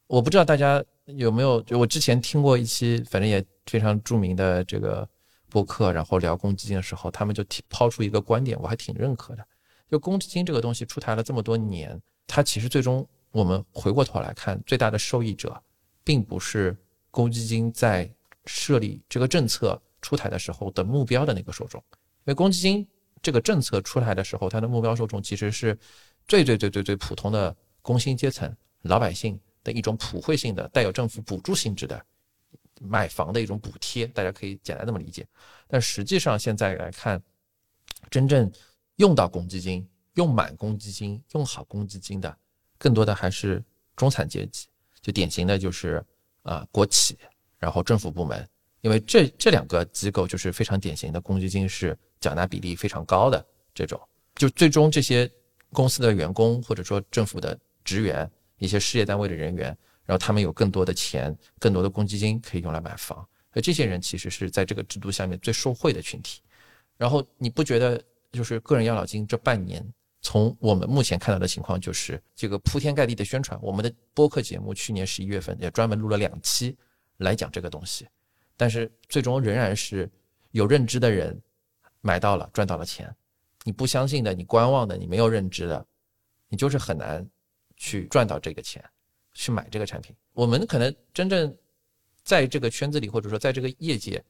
[0.07, 0.83] 我不知道大家
[1.15, 5.07] 有没有，就我之前听过一期，反正也非常著名的这个
[5.49, 9.47] 播客，然后聊公积金的时候，他们就提抛出一个观点，我还挺认可的。
[9.89, 15.57] 就公积金这个东西出台了这么多年，它其实最终我们回过头来看，最大的受益者
[16.03, 16.75] 并不是
[17.09, 18.09] 公积金在
[18.45, 22.85] 设立这个政策出台的时候的目标的那个受众，因为公积金
[23.21, 25.77] 这个政策出台的时候，它的目标受众其实是
[26.27, 32.01] 最最最最最普通的工薪阶层老百姓的一种普惠性的带有政府补助性质的
[32.79, 35.27] 买房的一种补贴，大家可以简单这么理解。
[35.67, 37.21] 但实际上现在来看，
[38.09, 38.49] 真正
[38.95, 42.33] 用到公积金、用满公积金、用好公积金的，
[42.77, 43.61] 更多的还是
[43.97, 44.67] 中产阶级，
[45.01, 46.01] 就典型的就是
[46.43, 47.17] 啊、国企，
[47.57, 48.47] 然后政府部门，
[48.79, 53.99] 因为这这两个机构就是非常典型的公积金是缴纳比例非常高的这种，
[54.35, 55.29] 就最终这些
[55.73, 59.67] 公司的员工或者说政府的职员、一些事业单位的人员，
[60.05, 66.41] 然后他们有更多的钱、更多的公积金可以用来买房，而这些人其实是在这个制度下面最受惠的群体。
[66.97, 69.85] 然后你不觉得就是个人养老金这半年，
[70.21, 73.59] 从我们目前看到的情况，就是这个铺天盖地的宣传。
[73.61, 76.75] 我们的播客节目去年十一月份也专门录了两期
[77.17, 78.07] 来讲这个东西，
[78.55, 80.09] 但是最终仍然是
[80.51, 81.39] 有认知的人
[82.01, 83.13] 买到了，赚到了钱。
[83.63, 85.85] 你不相信的，你观望的，你没有认知的，
[86.47, 87.27] 你就是很难
[87.77, 88.83] 去赚到这个钱，
[89.33, 90.13] 去买这个产品。
[90.33, 91.55] 我们可能真正
[92.23, 94.21] 在这个圈子里，或者说在这个业界，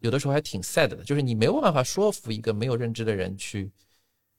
[0.00, 3.70] 有的时候还挺 sad 的，就是你没有办法说服一个没有认知的人去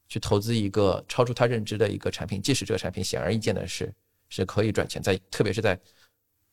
[0.08, 3.94] 去投资一个超出他认知的一个产品，即使这个产品显而易见的是
[4.30, 5.80] 是可以赚钱，在特别是在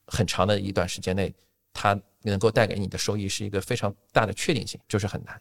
[0.07, 1.35] 很长的一段时间内，
[1.73, 5.41] 它能够带给你的收益是一个非常大的确定性，就是很难。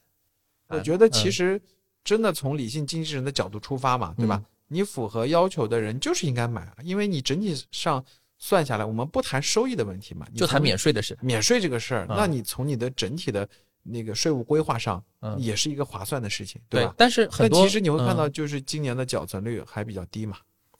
[0.68, 1.62] 我觉得其嗯实
[2.04, 4.44] 真的从理性经纪人的角度出发嘛，对吧？
[4.74, 8.04] 你符合要求的人就是应该买啊，因为你整体上
[8.38, 13.48] 算下来，我们不谈收益的问题嘛，你就谈免税的事，免税这个事儿，嗯那你从你的整体的
[13.84, 16.68] 那个税务规划上，嗯，也是一个划算的事情，吧？
[16.70, 20.38] 对但是很多但其实你会看到，嗯就是今年的缴存率还比较低嘛。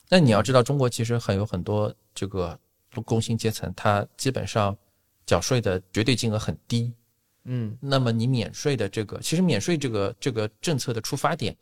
[0.08, 2.58] 那你要知道，中国其实很有很多这个
[3.06, 4.78] 工薪阶层，他基本上
[5.26, 6.94] 缴税的绝对金额很低。
[7.44, 11.56] 嗯，那么你免税的这个，其实免税这个这个政策的出发点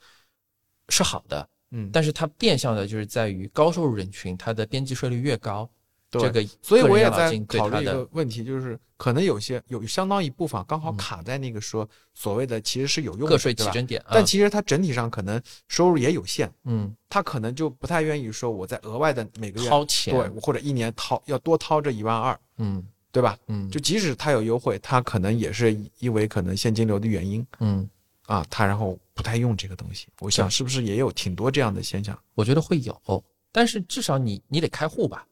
[0.89, 5.69] 是好的，嗯，但是它变相的就是在于高收入人群，它的边际税率越高，
[6.09, 10.97] 这个所以我也在考虑一个问题，就是可能有些有相当一部分刚好嗯。
[10.97, 13.53] 卡在那个说所谓的其实是有用的，个税？
[13.53, 16.95] 起征点啊，但其实它整体上可能收入也有限，嗯。
[17.07, 22.83] 他可能就不太愿意说我在额外的每个月掏钱，对或者一年掏要多掏这一万二，嗯。
[23.11, 23.35] 对吧？
[23.47, 23.67] 嗯。
[23.71, 27.43] 就即使他有优惠，他可能也是因为可能现金流的原因。
[27.59, 27.89] 嗯，
[28.29, 30.07] 啊，他然后不太用这个东西。
[30.19, 32.17] 我想是不是也有挺多这样的现象？
[32.35, 35.27] 我觉得会有，但是至少你你得开户吧，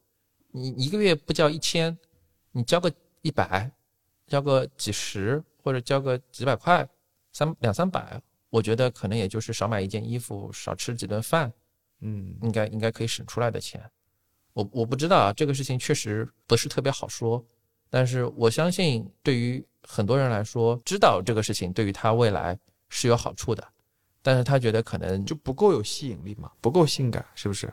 [0.50, 1.96] 你一个月不交一千，
[2.50, 3.70] 你交个一百，
[4.26, 6.84] 交个几十或者交个几百块，
[7.32, 11.52] 三两三百，我觉得可能也就是少买一件衣服，少吃几顿饭，
[12.00, 13.80] 嗯，应该应该可以省出来的钱。
[14.54, 17.40] 我我不知道啊，这个事情确实不是特别好说，
[17.88, 22.58] 但是我相信对于很多人来说，知道这个事情对于他未来
[22.88, 23.66] 是有好处的，
[24.22, 27.72] 但是他觉得可能就不够有吸引力嘛，不够性感，是不是？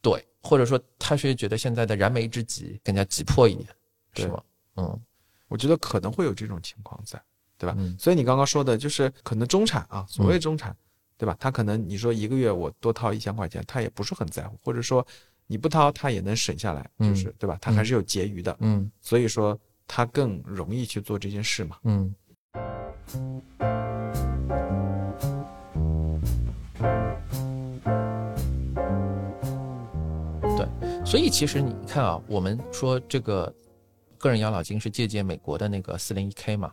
[0.00, 3.68] 对，或者说他是觉得现在的燃眉之急更加急迫一点，
[4.14, 4.42] 是对吗？
[4.76, 5.00] 嗯
[5.48, 7.20] 我觉得可能会有这种情况在，
[7.56, 7.74] 对吧？
[7.78, 10.76] 嗯所以你刚刚说的就是可能中产啊，所谓中产，
[11.16, 11.34] 对吧？
[11.40, 15.04] 他可能你说一个月我多掏一千块钱，他也不是很在乎，或者说
[15.46, 17.58] 你不掏他也能省下来，嗯就是对吧？
[17.60, 21.78] 他还是有结余的，嗯所以说他更容易去做这件事嘛。
[21.84, 22.14] 嗯
[31.04, 33.50] 所以其实你看啊，我们说这个
[34.18, 36.70] 个人养老金是借鉴美国的那个四零一 K 嘛，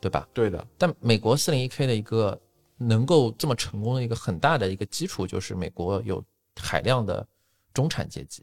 [0.00, 0.26] 对吧？
[0.32, 2.40] 对的，但美国四零一 K 的一个
[2.78, 6.24] 能够这么成功的一个很大的一个基础，就是美国有
[6.56, 7.26] 海量的
[7.74, 8.42] 中产阶级，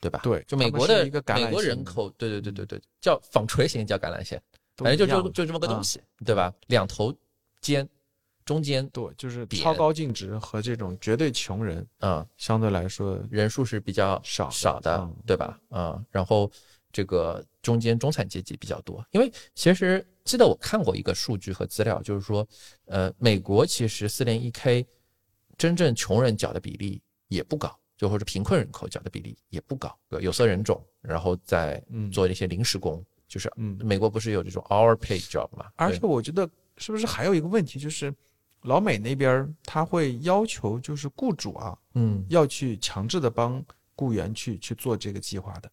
[0.00, 0.18] 对吧？
[0.24, 6.52] 对就美国的一个橄榄美国人型口，对对对对对，叫纺锤型叫橄榄线，都反正就就就这么个东啊西，对吧？
[6.68, 7.14] 两头
[7.60, 7.88] 尖，
[8.44, 15.58] 中间对，就是扁超高净值和这种绝对穷人啊、相对来说人数是比较少少的嗯，对吧？
[15.68, 16.50] 啊、然后
[16.90, 22.46] 这个中间中产阶级比较多，因为其实记得我看过一个数据和资料，就是说，
[22.86, 24.86] 呃，美国其实四零一 K
[25.56, 35.70] 真正穷人缴的比例也不高，就或者贫困人口缴的比例也不高，有色人种，然后再嗯做一些临时工，就是嗯美国不是有这种 hour pay job 嘛？
[35.76, 38.14] 而且我觉得是不是还有一个问题，就是
[38.60, 43.64] 老美那边他会要求就是雇主啊嗯要去强制的帮
[43.96, 45.70] 雇员去去做这个计划的，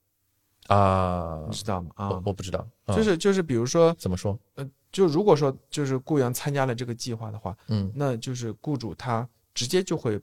[0.73, 1.91] 啊你，知道吗？
[1.95, 4.39] 啊我，我不知道，嗯就是就是比如说，怎么说？
[4.55, 10.17] 呃就如果说就是雇员参加了这个计划的话，嗯那就是雇主他直接就会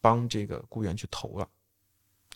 [0.00, 1.46] 帮这个雇员去投了，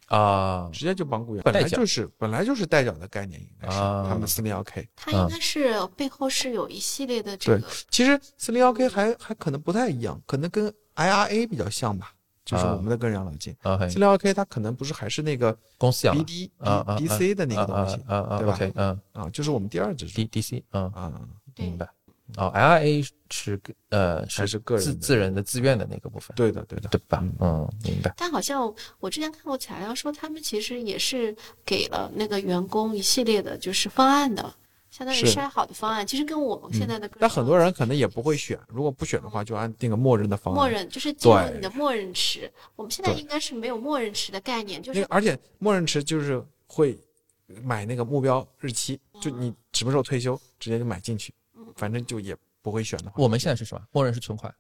[0.07, 0.69] 啊。
[0.73, 4.07] 直接就帮雇员，本来就是本来就是代缴的概念，应该是啊。
[4.09, 4.88] 他们四零幺 K。
[4.97, 12.12] 它应该是背后是有一系列的这对个，其实四零幺 K 还还可能不太一样，可能跟 IRA 比较像吧，
[12.45, 12.75] 就是啊。
[12.77, 13.57] 我们的个人养老金。
[13.91, 18.59] 四零幺 K 它可能不是还是那个公司养老 BD 啊啊 B DC 的那个东西啊啊啊对吧？
[18.75, 19.01] 嗯。
[19.12, 21.12] 啊，就是我们第二支柱，D D C，嗯，啊，
[21.57, 21.88] 明白。
[22.37, 27.35] 哦，LIA 是个呃还是个人自自人的自愿的那个部分，对的对的，对吧嗯？
[27.40, 28.12] 嗯，明白。
[28.16, 34.55] 但好像我之前看过材料说，他们其实也是给了那个员工一系列的就是方案的，
[34.90, 36.07] 相当于筛好的方案。
[36.07, 40.59] 其实跟我们现在的但很多人可能也不会选，如果不选的话，就按定个默认的方案。
[40.59, 42.51] 默认就是进入你的默认池。
[42.77, 46.99] 我们现在应该是没有默认池的概念，就是，而且默认池就是会
[47.62, 51.33] 买那个目标日期，就你什么时候退休，直接就买进去，
[51.76, 53.14] 反正就也不会选的话。
[53.16, 53.85] 我们现在是什么？
[53.92, 54.54] 默认是存款，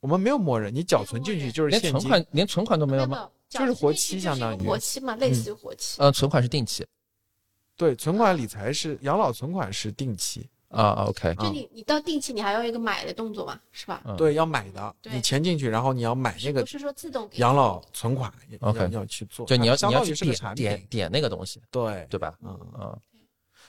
[0.00, 2.00] 我们没有默认，你缴存进去就是连现金。
[2.00, 3.28] 存款连存款都没有吗？
[3.48, 6.00] 就是活期相当于嗯活期嘛，类似于活期。
[6.00, 6.86] 呃，存款是定期
[7.76, 14.02] 对，存款理财是养老存款是定期，啊，OK，就你你到定期，你还要一个买的动作嘛，是吧？
[14.04, 22.38] 嗯对，要买的，你钱进去，然后你要买那个不是说自动给养老存款，要 OK 要要去做，就你要相你要去点，点点那个东西，对对吧？
[22.42, 23.00] 嗯嗯，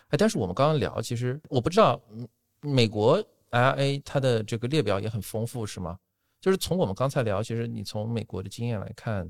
[0.10, 2.28] 哎，但是我们刚刚聊，其实我不知道，嗯
[2.62, 6.00] 美国 IRA 它的这个列表也很丰富，是吗？
[6.40, 9.30] 就是从我们刚才聊，其实你从美国的经验来看，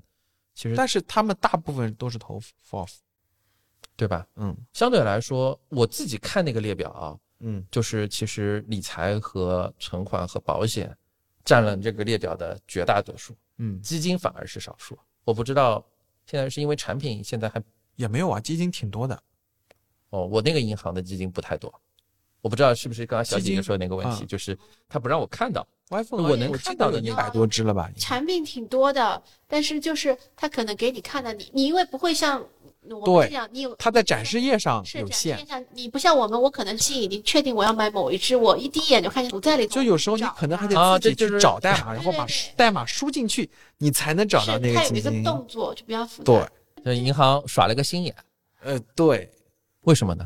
[0.54, 2.40] 其实但是他们大部分都是投
[2.70, 2.90] FOF，
[3.96, 4.26] 对吧？
[4.36, 10.96] 嗯相对来说，我自己看那个列表啊，嗯，就是其实理财和存款和保险
[11.44, 14.98] 占了这个列表的绝大多数，嗯，基金反而是少数。
[15.26, 15.86] 我不知道
[16.26, 17.62] 现在是因为产品现在还
[17.96, 19.22] 也没有啊，基金挺多的，
[20.12, 21.74] 哦，我那个银行的基金不太多，
[22.42, 24.58] 我不知道是不是刚刚小姐姐说的那个问题，啊就是
[24.90, 25.66] 他不让我看到。
[25.92, 27.90] iPhone 我能看到的那个一百多只了吧？
[27.98, 32.42] 产品挺多的，但是就是他可能给你看到，你你因为不会像
[32.90, 42.26] 我对们这样，你有它在展示页上是有限你不像我们，我可能心已经确定我要买某一只，我一第一眼就看见不在里头，就有时候你可能还得自己去找代码，然后把
[42.56, 45.24] 代码输进去，你才能找到是那它有一个基金。
[45.26, 46.32] 动作就比较复杂。
[46.32, 48.16] 对，这银行耍了个心眼，
[48.62, 49.30] 呃，对，
[49.82, 50.26] 为什么呢？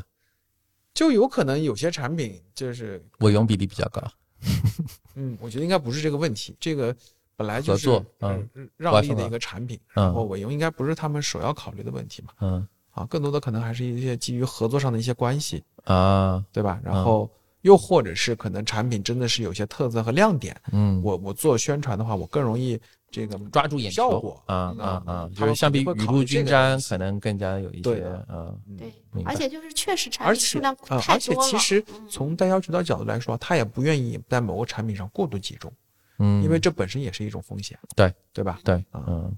[0.96, 4.02] 就有可能有些产品就是，我用比例比较高。
[5.14, 6.96] 嗯，我觉得应该不是这个问题，这个
[7.36, 8.48] 本来就是合作嗯。
[8.54, 10.06] 呃让利的一个产品，嗯。
[10.06, 12.66] 然后我用应该不是他们首要考虑的问题嘛，嗯。
[12.92, 16.42] 啊，更多的可能还是一些基于合作上的一些关系，啊。
[16.50, 16.80] 对吧？
[16.82, 17.30] 然嗯后
[17.60, 22.80] 又或者是可能产品真的是有些特色和亮点，嗯，我我做宣传的话，我更容易
[23.16, 28.92] 这个抓住眼球效果啊嗯啊啊，就是相比雨露均沾可能更加有一些对的嗯对
[29.24, 31.50] 而且就是确实产品数量啊，而且太多了。
[31.50, 35.72] 其实嗯从代销渠道角度来说，他也不愿意在某个产品上过度集中，
[36.18, 38.60] 嗯，因为这本身也是一种风险，对对吧？
[38.62, 39.34] 对啊嗯，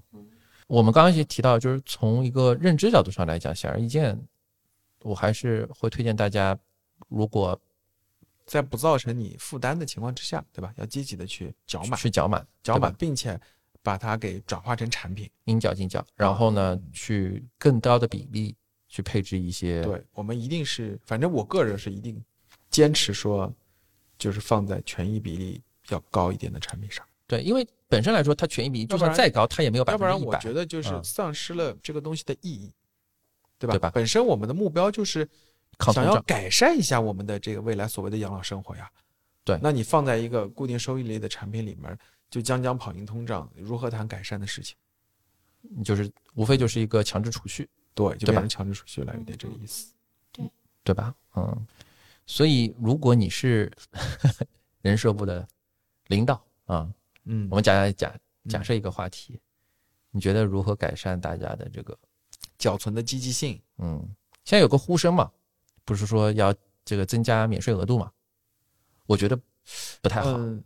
[0.67, 4.19] 我们刚刚也提到，就是从一个认知角度上来讲，显而易见，
[5.03, 6.57] 我还是会推荐大家，
[7.07, 7.57] 如果
[8.45, 10.73] 在不造成你负担的情况之下，对吧？
[10.75, 13.39] 要积极的去缴满，去缴满，缴满，并且
[13.81, 15.29] 把它给转化成产品。
[15.45, 18.55] 应缴尽缴，然后呢，去更高的比例
[18.87, 22.23] 去配置一些，对我们一定是，反正我个人是一定
[22.69, 23.51] 坚持说，
[24.17, 31.03] 就是放在权益比例要高一点的产品上，对，因为本身来说，它权益比例就算再高，它也没有百要不然我觉得就是嗯。
[31.03, 32.71] 丧失了这个东西的意义，
[33.57, 33.73] 对吧？
[33.73, 33.89] 对吧？
[33.91, 35.27] 本身我们的目标就是
[35.93, 38.87] 想要改善一下我们的这个未来所谓的养老生活呀，
[39.43, 39.57] 对。
[39.63, 41.97] 那你放在一个固定收益类的产品里面，
[42.29, 44.75] 就将将跑赢通胀，如何谈改善的事情？
[45.83, 49.93] 就是无非就是一个强制储蓄，对，就变成强制储蓄了，有点这个意思。
[50.83, 51.13] 对吧？
[51.35, 51.67] 嗯，
[52.25, 53.71] 所以如果你是
[54.81, 55.47] 人社部的
[56.07, 56.89] 领导啊，
[57.25, 58.09] 嗯我们假假
[58.45, 59.39] 嗯假设一个话题，
[60.11, 61.97] 你觉得如何改善大家的这个？
[62.57, 63.99] 缴存的积极性，嗯，
[64.43, 65.31] 现在有个呼声嘛，
[65.85, 66.53] 不是说要
[66.83, 68.11] 这个增加免税额度嘛？
[69.05, 69.39] 我觉得
[70.01, 70.63] 不太好，嗯，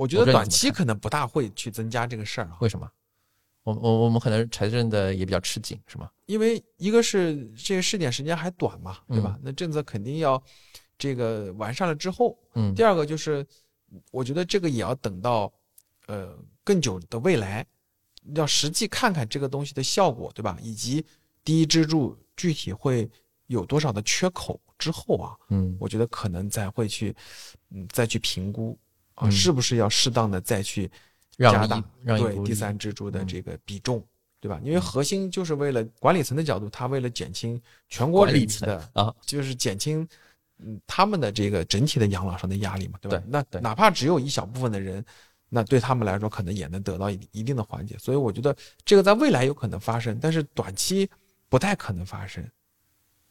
[0.00, 2.90] 我觉得短期可能不大会去增加这个事儿啊，为什么？
[3.64, 6.10] 我我我们可能财政的也比较吃紧，是吗？
[6.24, 9.34] 因为一个是这个试点时间还短嘛，对吧？
[9.36, 10.42] 嗯那政策肯定要
[10.96, 12.34] 这个完善了之后。
[12.54, 13.46] 嗯第二个就是，
[14.10, 15.52] 我觉得这个也要等到
[16.06, 16.34] 呃
[16.64, 17.66] 更久的未来，
[18.34, 20.56] 要实际看看这个东西的效果，对吧？
[20.62, 21.04] 以及
[21.44, 23.06] 第一支柱具体会
[23.48, 27.14] 有多少的缺口之后啊，嗯我觉得可能才会去
[27.68, 28.78] 嗯再去评估
[29.20, 30.90] 啊，嗯是不是要适当的再去
[31.36, 34.04] 加大对第三支柱的嗯这个比重，
[34.40, 34.58] 对吧？
[34.64, 40.06] 因为核心就是为了管理层的角度，他为了减轻全国的啊，就是减轻
[40.58, 43.18] 嗯他们的这个整体的养老上的压力嘛，对吧？
[43.18, 45.04] 对那对哪怕只有一小部分的人，
[45.48, 47.96] 那对他们来说可能也能得到一一定的缓解。
[47.98, 51.08] 所以我觉得这个在未来有可能发生，但是短期
[51.48, 52.42] 不太可能发生。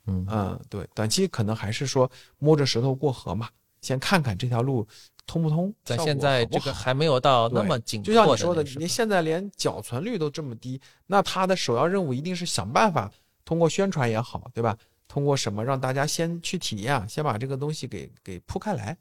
[0.08, 2.10] 嗯嗯，对，短期可能还是说
[2.40, 3.48] 摸着石头过河嘛，
[3.82, 4.88] 先看看这条路
[5.30, 5.72] 通不通。
[5.84, 13.12] 在现在这个还没有到那么紧就像迫你说的，你现在连缴存率都这么低，那他的首要任务一定是想办法
[13.46, 14.76] 通过宣传也好，对吧？
[15.08, 18.98] 通过什么让大家先去体验啊，先把这个东西给给铺开来，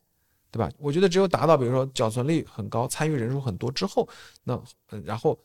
[0.51, 0.71] 对吧？
[0.79, 4.09] 我觉得只有达到比如说缴存率很高、参与人数很多之后，
[4.45, 4.55] 那
[4.91, 5.39] 呃然后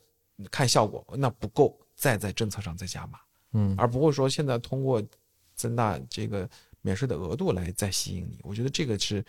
[0.51, 3.19] 看效果，那不够再在政策上再加码，
[3.51, 5.01] 嗯而不会说现在通过
[5.53, 6.49] 增大这个
[6.81, 8.39] 免税的额度来再吸引你。
[8.43, 9.23] 我觉得这个是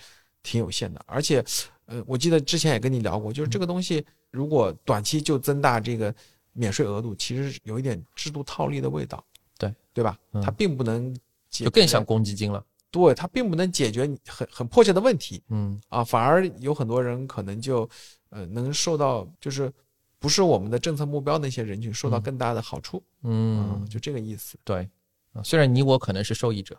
[0.45, 1.45] 挺有限的，而且，
[1.87, 6.15] 呃，我记得之前也跟你聊过，就是这个东西如果短期就增大这个
[6.53, 9.25] 免税额度，其实有一点制度套利的味道，
[9.59, 9.75] 对。
[9.93, 10.17] 对吧？
[10.33, 10.43] 嗯。
[10.43, 11.13] 它并不能
[11.51, 12.65] 解，就更像公积金了。
[12.91, 15.81] 对它并不能解决很很迫切的问题嗯。
[15.89, 17.89] 啊，反而有很多人可能就
[18.31, 19.73] 呃能受到就是
[20.19, 22.23] 不是我们的政策目标那些人群受到嗯。
[22.23, 24.89] 更大的好处，嗯，就这个意思，对，
[25.33, 26.79] 啊虽然你我可能是受益者，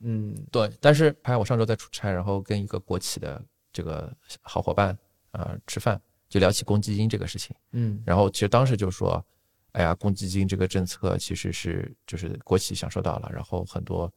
[0.00, 0.34] 嗯。
[0.50, 3.42] 对，但是还有我上周在出差，然后跟一个国企的
[3.72, 4.90] 这个好伙伴
[5.30, 7.54] 啊、呃吃饭，就聊起公积金这个事情。
[7.72, 8.02] 嗯。
[8.04, 9.24] 然后其实当时就说，
[9.72, 14.12] 哎呀，公积金这个政策其实是就是国企享受到了，然后很多，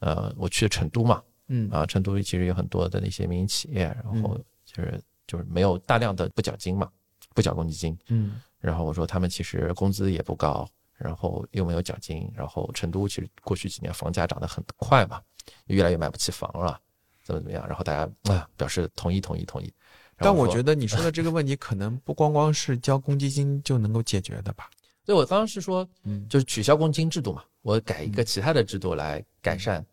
[0.00, 1.70] 呃，我去成都嘛，嗯。
[1.70, 4.44] 啊，成都其实有很多的那些民营企业，然后嗯。
[4.64, 6.90] 就是就是没有大量的不缴金嘛，
[7.34, 8.40] 不缴公积金，嗯。
[8.58, 10.66] 然后我说他们其实工资也不高，
[10.96, 15.20] 然后又没有奖金，然后成都其实过去几年房价涨得很快嘛，
[15.66, 16.80] 越来越买不起房了，
[17.22, 17.66] 怎么怎么样？
[17.66, 19.72] 然后大家啊表示同意同意同意。
[20.16, 24.70] 但我觉得你说的这个问题，可能不光光是交公积金就能够解决的吧？
[25.04, 29.84] 对我刚刚是说，嗯，就是取消公积金制度嘛，我改一个其他的制度来改善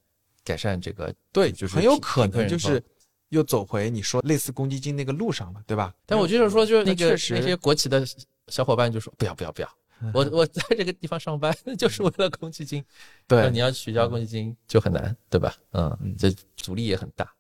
[0.44, 2.82] 改善这个，对，就是很有可能就是
[3.30, 5.94] 又走回你说类似公积金那个路上了，对吧？
[6.06, 8.06] 但我就是说，就是那个那些国企的
[8.48, 9.70] 小伙伴就说不要不要不要，
[10.14, 12.84] 我我在这个地方上班 就是为了公积金，
[13.28, 15.56] 对你要取消公积金就很难，对吧？
[15.72, 17.32] 嗯嗯，这阻力也很大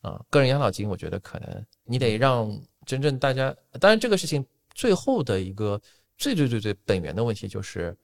[0.00, 0.20] 啊。
[0.30, 2.50] 个人养老金，我觉得可能你得让
[2.86, 4.44] 真正大家，当然这个事情
[4.74, 5.80] 最后的一个
[6.16, 7.96] 最最最最本源的问题就是，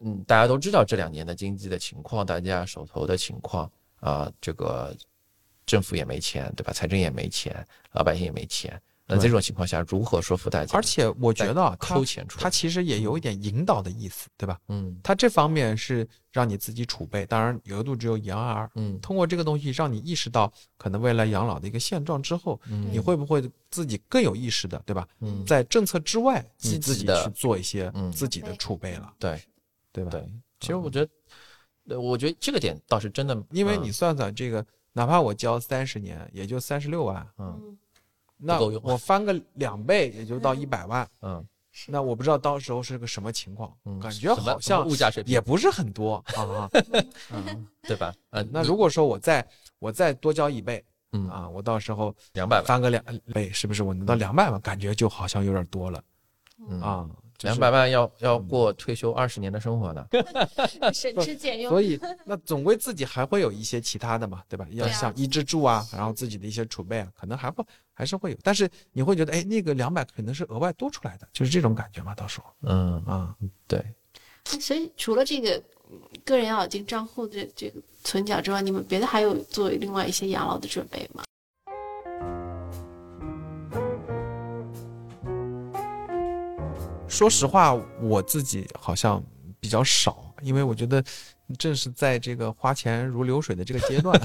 [0.00, 3.70] 嗯，大家都知道这两年的经济的情况，大家手头的情况
[4.00, 4.96] 啊，这个
[5.66, 6.72] 政府也没钱，对吧？
[6.72, 8.80] 财政也没钱，老百姓也没钱。
[9.14, 10.76] 那这种情况下，如何说服大家？
[10.76, 12.42] 而且我觉得啊，它抠钱出来。
[12.42, 14.58] 它其实也有一点引导的意思，对吧？
[14.68, 14.98] 嗯。
[15.02, 18.70] 它这方面是让你自己储备，当然额度只有一万二。
[18.74, 18.98] 嗯。
[19.00, 25.06] 通过这个东西，让你意识到可能未来养老的一个现状之后，嗯，你会不会自己更有意识的，对吧？
[25.20, 25.44] 嗯。
[25.46, 28.10] 在政策之外，积极你自己去做一些嗯。
[28.12, 29.40] 自己的储备了，对。
[29.94, 30.10] 对吧？
[30.10, 30.26] 对，
[30.58, 31.10] 其实我觉得，
[31.88, 37.60] 呃我觉得这个点倒是真的，因为嗯你算算这个，哪怕我交三十年，也就三十六万，嗯。
[37.62, 37.78] 嗯，
[38.42, 41.08] 那够用我翻个两倍，也就到一百万。
[41.20, 41.44] 嗯
[41.88, 46.68] 那我不知道到时候是个什么情况，嗯，感觉好像物价水平也不是很多 啊。
[47.30, 48.12] 嗯， 对吧？
[48.30, 49.42] 嗯，那如果说我再
[49.78, 54.60] 我再多交一倍嗯啊，我到时候两百万，翻个两倍，是不是我能到两百万？
[54.60, 56.02] 感觉就好像有点多了
[56.68, 57.08] 嗯，啊。
[57.42, 60.06] 就是两百万要要过退休二十年的生活呢。
[60.92, 61.70] 省吃俭用。
[61.70, 64.66] 所以那总归自己还会有一些其他的嘛，对吧？
[64.70, 73.34] 要像一支柱啊，然后自己的一些储备啊，可能还会还是会有，但是你会觉得，哎，那个两百可能是额外多出来的，就是这种感觉嘛，到时候嗯，啊，
[73.66, 73.84] 对，
[74.44, 81.24] 所以除了这个嗯个人养老金账户的这个存缴之外，你们别的还有做另外一些养老的准备吗？
[87.12, 89.22] 说实话，我自己好像
[89.60, 91.04] 比较少，因为我觉得
[91.58, 94.18] 正是在这个花钱如流水的这个阶段，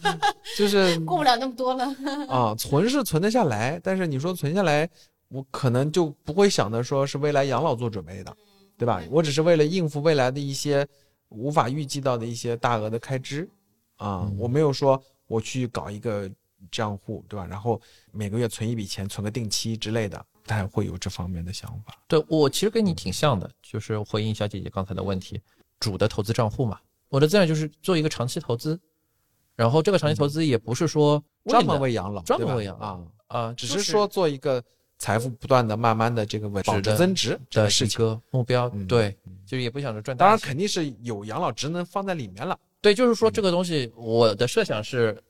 [0.54, 1.84] 就是过不了那么多了。
[2.28, 4.86] 啊，存是存得下来，但是你说存下来，
[5.28, 8.36] 我可能就不会想着说是未来养老做准备的，
[8.76, 9.02] 对吧？
[9.10, 10.86] 我只是为了应付未来的一些
[11.30, 13.48] 无法预计到的一些大额的开支
[13.96, 16.30] 啊，我没有说我去搞一个
[16.70, 17.46] 账户，对吧？
[17.46, 17.80] 然后
[18.12, 21.96] 每个月存一笔钱，存个定期之类的，不太会有这方面的想法。
[22.06, 25.40] 对我其实跟你挺像的，就是回应小姐姐刚才的问题，
[25.80, 26.78] 主的投资账户嘛，
[27.08, 28.78] 我的自然就是做一个长期投资，
[29.56, 34.62] 然后这个长期投资也不是说专门为为养老，专门为养老啊，啊，只是说做一个
[34.98, 38.04] 财富不断的、慢慢的这个稳保值增值的事情。
[38.04, 40.16] 一个目标，嗯对，就是也不想着赚。
[40.16, 42.58] 当然肯定是有养老职能放在里面了。
[42.80, 45.20] 对，就是说这个东西，我的设想是，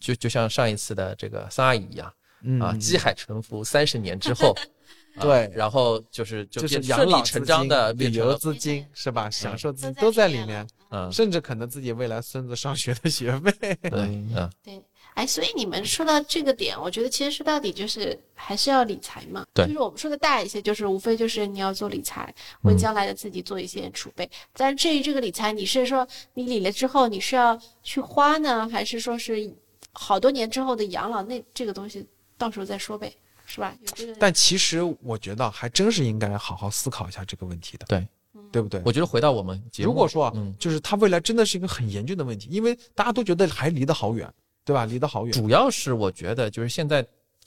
[0.00, 4.52] 就就像上一次的这个三阿姨一样嗯啊，积海成福，三十年之后，
[5.16, 9.28] 啊对然后就是就就是顺理养老成章的、旅游资金是吧？
[9.28, 13.50] 享受资金都都在里面在里面，嗯，甚至可能自己未来孙子上学的学费。
[13.82, 14.80] 对，嗯，对，
[15.14, 19.44] 哎，所以你们说到这个点，我觉得其实说到底就是还是要理财嘛。
[19.52, 22.32] 对就是我们说的大一些，就是无非就是你要做理财，
[22.62, 24.30] 为将来的自己做一些储备。
[24.52, 29.52] 但至于这个理财，你是说你理了之后你是要去花呢，还是说是
[29.92, 31.24] 好多年之后的养老？
[31.24, 32.06] 那这个东西
[32.38, 33.12] 到时候再说呗，
[33.46, 33.74] 是吧？
[33.80, 38.08] 有这个，但其实我觉得还真是应该好好思考一下这个问题的，对，
[38.50, 38.80] 对不对？
[38.84, 44.32] 我觉得回到我们节目，如果说啊嗯，就是他未来真的是一个很严峻的问题，因为大家都觉得还离得好远，
[44.64, 44.86] 对吧？
[44.86, 45.32] 离得好远。
[45.32, 47.06] 主要是我觉得就是现在，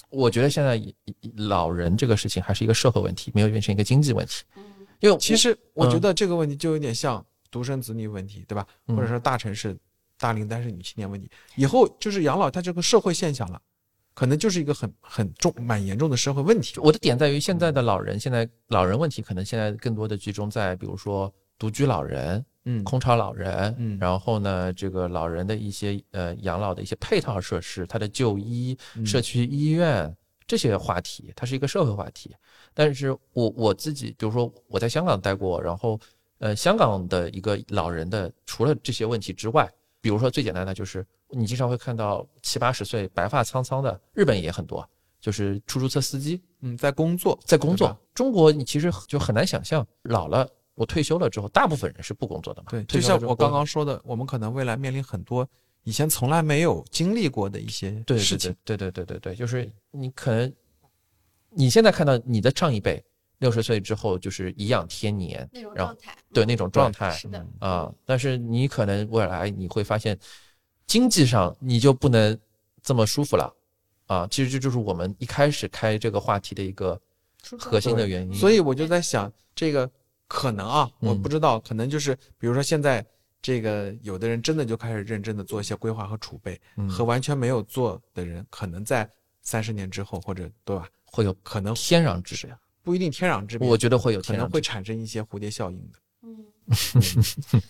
[0.10, 0.80] 我觉得现在
[1.36, 4.44] 老人这个事情还是一个社会问题，没有变成一个经济问题。
[4.56, 4.64] 嗯
[5.02, 8.68] 因为其实我觉嗯得这个问题就有点像独生子女问题，对吧？
[8.86, 9.76] 嗯或者说大城市
[10.20, 13.60] 大龄单身女青年问题，以后就是养老，它这个社会现象了，
[14.14, 16.80] 可能就是一个很很重、蛮严重的社会问题。
[16.80, 30.14] 我的点在于现在的老人，现在老人问题可能现在更多的集中在比如说独居老人、嗯，空巢老人，嗯然后呢，这个老人的一些呃养老的一些配套设施，他的就医、嗯社区医院
[30.46, 32.36] 这些话题，它是一个社会话题。
[32.74, 36.00] 但是我我自己，比如说我在香港待过，然后
[36.40, 39.72] 呃，香港的一个老人的除了这些问题之外，
[40.02, 44.88] 比如说最简单的就是你经常会看到七八十岁白发苍苍的，日本也很多，
[45.20, 47.96] 就是出租车司机嗯，在工作，在工作。
[48.14, 52.68] 中国你其实就很难想象，老了我退休了之后，大部分人是不工作的嘛。
[52.72, 55.48] 对，就像我刚刚说的，我们可能未来面临很多
[55.84, 58.56] 以前从来没有经历过的一些事情。
[58.64, 60.52] 对对对对对对，就是你可能
[61.50, 63.04] 你现在看到你的上一辈
[63.42, 70.18] 六十岁之后就是颐养天年那种状态，对那种状态是的，啊，但是你可能未来你会发现，
[70.86, 72.38] 经济上你就不能
[72.84, 73.52] 这么舒服了
[74.06, 74.28] 啊。
[74.30, 77.02] 其实这就是我们一开始开这个话题的一个
[77.58, 78.34] 核心的原因。
[78.36, 79.90] 所以我就在想，这个
[80.28, 83.04] 可能啊，我嗯不知道，可能就是比如说现在
[83.42, 89.10] 这个有的人真的就开始认真的做一些规划和储备，嗯和完全没有做的人，可能在
[89.42, 94.62] 三十年之后或者对吧，会有可能天壤之别，不一定天壤之别，我觉得会有可能会。
[94.62, 96.00] 产生一些蝴蝶效应的。
[96.24, 96.46] 嗯，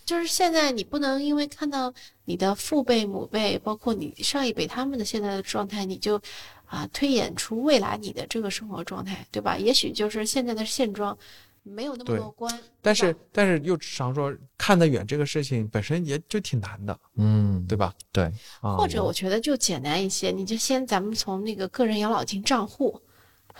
[0.05, 1.91] 就是现在你不能因为看到
[2.25, 6.21] 你的父辈、母辈，包括你上一辈他们的现在的状态，你就
[6.65, 9.57] 啊推演出未来你的这个生活状态，对吧？
[9.57, 11.17] 也许就是现在的现状
[11.63, 17.93] 没有那么对乐观，但是但是又常说看得远这个事情本身也就挺难的，嗯，对吧？
[18.11, 18.25] 对，
[18.59, 23.01] 啊，或者我觉得就简单一些，你就先咱们从那个个人养老金账户，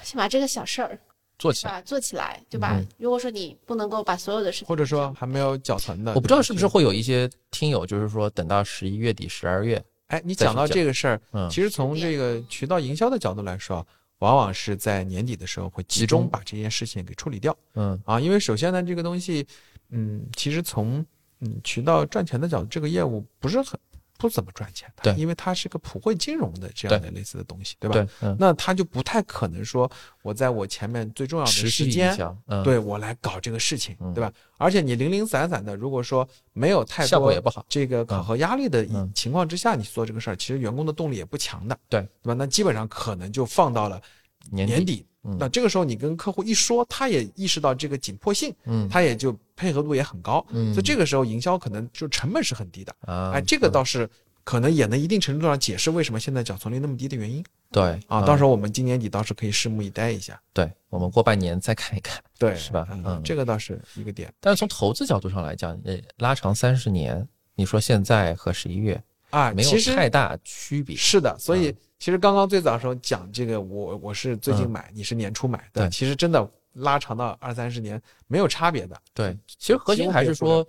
[0.04, 1.00] 先把这个小事儿
[1.42, 1.82] 做起来。
[1.82, 2.78] 做起来，对吧？
[2.78, 2.88] 嗯。
[3.00, 11.50] 如果说你不能够把所有的事情，或者说还没有缴存的，我不知道是不是会有一些听友，就是说等到十一月底、十二月，哎，你讲到这个事儿，嗯。
[11.50, 13.86] 其实从这个渠道营销的角度来说，
[14.20, 17.58] 往往是在年底的时候会集中把这件事情给处理掉。
[17.74, 18.00] 嗯。
[18.06, 18.20] 啊。
[18.20, 19.44] 因为首先呢，这个东西，
[19.90, 21.04] 嗯，其实从
[21.40, 23.80] 嗯渠道赚钱的角度，这个业务不是很
[24.22, 27.94] 不怎么赚钱的，对因为它是个普惠金融的这样的类似的东西，对吧？
[27.96, 29.90] 对，嗯，那它就不太可能说
[30.22, 32.16] 我在我前面最重要的时间。
[32.48, 34.32] 嗯，对我来搞这个事情，嗯对吧？
[34.58, 37.34] 而且你零零散散的，如果说没有太多。
[37.68, 42.34] 这个考核压力的嗯情况之下，你做这个事儿，其实员工的动力也不强的，对对吧？
[42.34, 44.00] 那基本上可能就放到了
[44.50, 45.06] 年年底。
[45.24, 52.92] 嗯那这个时候你跟客户一说，他也意识到这个紧迫性，嗯他也就配合度也很高，嗯所以这个时候营销可能就成本是很低的。
[53.02, 54.10] 啊，哎，这个嗯倒是
[54.44, 58.24] 可能也能一定程度上解释为什么现在缴存率那么低的原因对啊。
[58.24, 62.20] 到时候我们今年底倒是可以拭目以待一下，对我们过半年再看一看。
[62.40, 69.52] 对，是吧嗯嗯这个倒是一个点但是从投资角度上来讲，呃，拉长三十年，你说现在和十一月啊。
[69.52, 70.96] 没有太大区别。
[70.96, 79.00] 是的，所以嗯其实刚刚最早的时候讲这个，我我是最近买，你是年初买的，其实真的拉长到二三十年没有差别的。
[79.14, 80.66] 对，其实核心还是说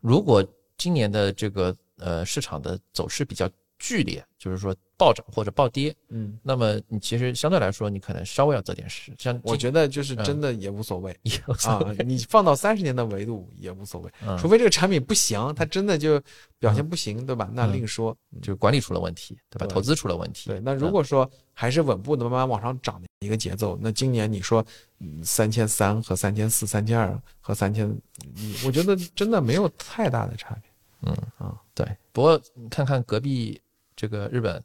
[0.00, 0.42] 如果
[0.78, 3.46] 今年的这个呃市场的走势比较
[3.82, 9.12] 剧烈，就是说暴涨或者暴跌，嗯，那么你其实相对来说，你可能稍微要择点时。
[9.18, 11.10] 像我觉得就是真的也无所谓。
[11.64, 16.22] 啊，你放到三十年的维度也无所谓，嗯除非这个产品不行，它真的就
[16.60, 17.50] 表现不行，对吧？
[17.52, 18.16] 那另说。
[18.40, 19.66] 就是管理出了问题，对吧？
[19.66, 20.48] 对投资出了问题。
[20.48, 24.64] 对，那如果说还是稳步的慢慢往上涨的一个节奏，那今年你说
[25.22, 27.94] 三千三和三千四、三千二和三千，
[28.64, 30.70] 我觉得真的没有太大的差别。
[31.02, 33.60] 嗯啊对，不过你看看隔壁
[33.94, 34.62] 这个日本，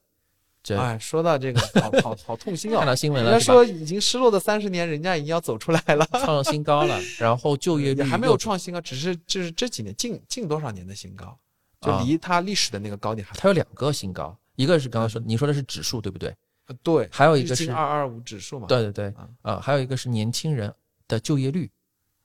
[0.64, 2.86] 这哎，说到这个，好好好痛心啊 看啊！
[2.88, 11.38] 到新闻了，人家说已经失落的三十年，人家已经要走出来了， 创新高了，然后就业率还没有创新高，只是就是这几年近近多少年的新高，
[11.82, 16.36] 就啊离它历史的那个高点还它有两个新高，一个是刚刚说你说的是指数对不对？
[16.68, 20.74] 呃对，还有一个是二二五指数嘛，对对对啊啊，还有一个是年轻人
[21.08, 21.66] 的就业率，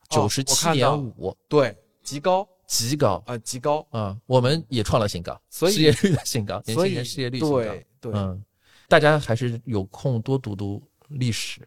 [0.09, 3.23] 哦九十七点五，对，极高极高。
[3.27, 8.45] 啊，极高，啊，我们也创了新高，所以失业率的新高，年所以轻人失业率新高，对对，嗯，
[8.89, 11.67] 大家还是有空多读读历史，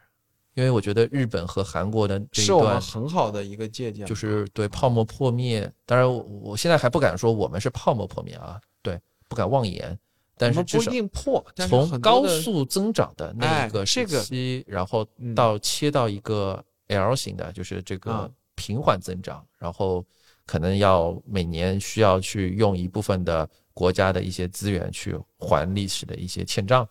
[0.53, 9.97] 因为我觉得日本和韩国的这一段很好的一个借鉴，就是对泡沫破灭，当然我我现在还不敢说我们是泡沫破灭啊，对，不敢妄言，
[10.37, 15.35] 但是不一定破，从高速增长的那哎一个时期，然后嗯。
[15.35, 18.29] 到切到一个 L 型的，就是这个啊。
[18.57, 20.01] 平缓增长，然后
[20.45, 26.87] 可能要每年需要去用一部分的国家的一些资源去还历史的一些欠账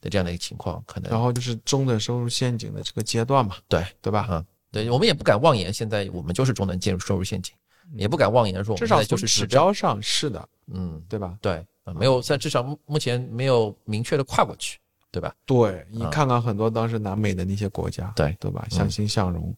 [0.00, 4.26] 的这样的一个情况，可能然后就是中等收入陷阱的这个阶段嘛，对对吧？
[4.30, 7.54] 嗯，对我们也不敢妄言，现在我们就是中等进入收入陷阱，
[7.94, 11.36] 也不敢妄言说我们现至少在就是指指标，上是的，嗯，对吧？
[11.40, 14.78] 对，呃没有在至少目目前没有明确的跨过去，
[15.10, 15.34] 对吧？
[15.44, 18.66] 对你啊看看很多当时南美的那些国家，对对吧？
[18.70, 19.54] 向欣向荣，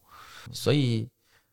[0.51, 1.07] 所以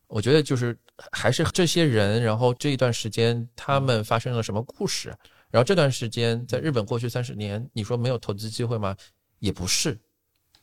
[0.07, 0.77] 我觉得就是
[1.11, 5.09] 还是这些人，然后这一段时间他们发生了什么故事，
[5.49, 8.95] 然后这段时间在日本过去三十年，你说没有投资机会吗？
[9.39, 9.99] 也不是，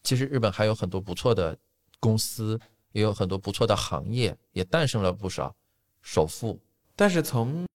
[0.02, 1.56] 其实日本还有很多不错的
[1.98, 2.58] 公司，
[2.92, 5.54] 也有很多不错的行业，也诞生了不少
[6.00, 6.58] 首富。
[6.96, 7.66] 但是从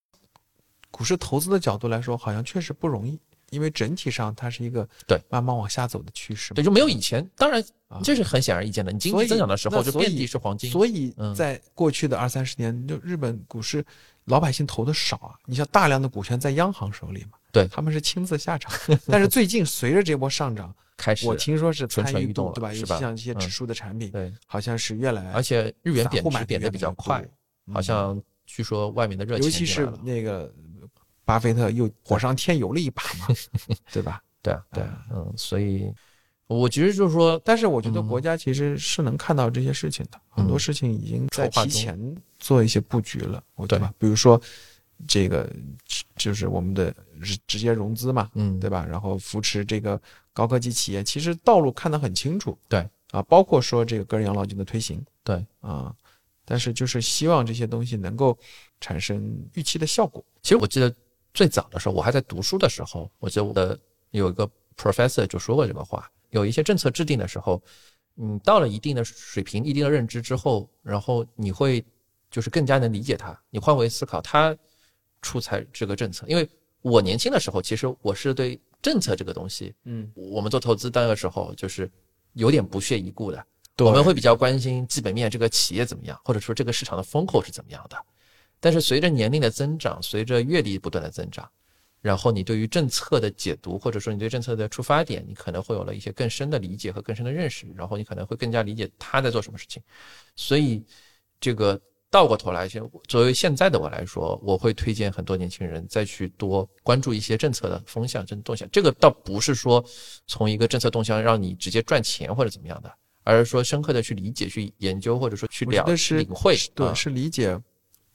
[0.90, 3.20] 股市投资的角度来说，好像确实不容易，
[3.52, 6.56] 因为整体上它是一个对慢慢往下走的趋势嘛。
[6.56, 8.92] 对，就没有以前，当然啊这是很显而易见的。
[8.92, 10.70] 你经济增长的时候，就遍地是黄金。
[10.72, 13.86] 所以嗯在过去的二三十年，就日本股市
[14.26, 15.36] 老百姓投的少啊。
[15.46, 18.72] 你像大量的股权在央行手里嘛，对他们是亲自下场。
[19.08, 22.70] 但是最近随着这波上涨，开始我听说是蠢蠢欲动了对吧？
[22.70, 27.22] 尤其是吧嗯像一些指数的产品，对，好像是越来，而且日元贬值贬得比较快，
[27.68, 30.52] 嗯好像据说外面的热钱尤其是那个
[31.26, 33.28] 巴菲特又火上添油了一把嘛，
[33.92, 34.22] 对吧？
[34.42, 35.92] 对啊，对啊啊，嗯，所以
[36.48, 43.94] 我其实就是说，但是我觉得嗯国家其实是能看到这些事情的，很多嗯事情已经在提前做一些布局了，我对对吧？
[43.98, 44.40] 比如说
[45.08, 45.52] 这个
[46.16, 48.86] 就是我们的直直接融资嘛，嗯，对吧？
[48.86, 50.00] 然后扶持这个
[50.32, 52.56] 高科技企业，其实道路看得很清楚。
[52.70, 55.92] 对啊，包括说这个个人养老金的推行对，啊，
[56.46, 58.38] 但是就是希望这些东西能够
[58.80, 60.24] 产生预期的效果。
[60.44, 60.94] 其实我记得
[61.36, 63.78] 最早的时候，我还在读书的时候，我记得我的
[64.12, 67.62] 有一个 professor 就说过这个话，有一些政策制定的时候，
[68.16, 71.86] 嗯，到了一定的水平、一定的认知之后，然后你会
[72.32, 74.58] 就是更加能理解它，你换位思考，他
[75.22, 76.26] 出台这个政策。
[76.30, 76.50] 因为
[76.82, 81.92] 我年轻的时候，其实我是对政策这个东西，嗯，我们做投资那个时候就是
[82.34, 87.98] 有点不屑一顾的，对我们会比较关心基本面这个企业怎么样，或者说这个市场的风口是怎么样的。
[88.66, 91.48] 但是随着年龄的增长，随着阅历不断的增长，
[92.02, 99.80] 然后你对于政策的解读，或者说你对政策的出发点，你可能会有了一些更深的理解和更深的认识，然后你可能会更加理解他在做什么事情。
[100.36, 100.84] 所以
[101.40, 108.68] 这个倒过头来，现作为现在的我来说，我会推荐很多年轻人再去多关注一些政策的风向、政策动向。
[108.72, 109.86] 这个倒不是说
[110.26, 112.92] 从一个政策动向让你直接赚钱或者怎么样的，
[113.22, 115.86] 而是说深刻的去理解、去研究，或者说去了
[116.18, 116.58] 领会。
[116.74, 117.56] 对，啊是理解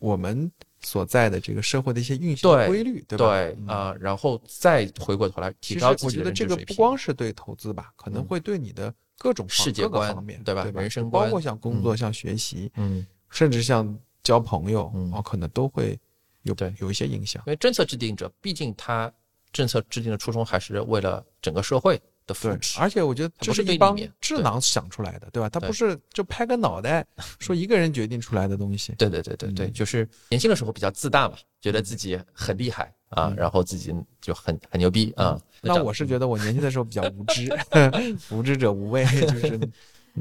[0.01, 3.37] 我们所在的这个社会的一些运行规律，对吧？
[3.37, 3.67] 嗯。
[3.67, 6.75] 对啊、然后再回过头来提高自己的我觉得这个不。
[6.75, 10.65] 光是对投资吧，可能嗯会对你的各种世界观方面，对吧？
[10.65, 15.13] 对人生观包括像工作、像学习，嗯，甚至像交朋友，嗯。
[15.13, 15.97] 哦，可能都会
[16.43, 16.75] 有对。
[16.81, 17.43] 有一些影响。
[17.47, 19.13] 因为政策制定者，毕竟他
[19.53, 22.01] 政策制定的初衷还是为了整个社会
[22.79, 25.49] 而且我觉得它不是一帮智囊想出来的，对吧？
[25.49, 27.07] 他不是就拍个脑袋
[27.39, 28.93] 说一个人决定出来的东西。
[28.99, 35.41] 对对对对对，嗯就是年轻的时候比较自大嘛，觉得自己很厉害啊，嗯然后自己就很很牛逼啊。
[35.63, 37.49] 那我是觉得我年轻的时候比较无知，
[38.31, 39.59] 无知者无畏， 就是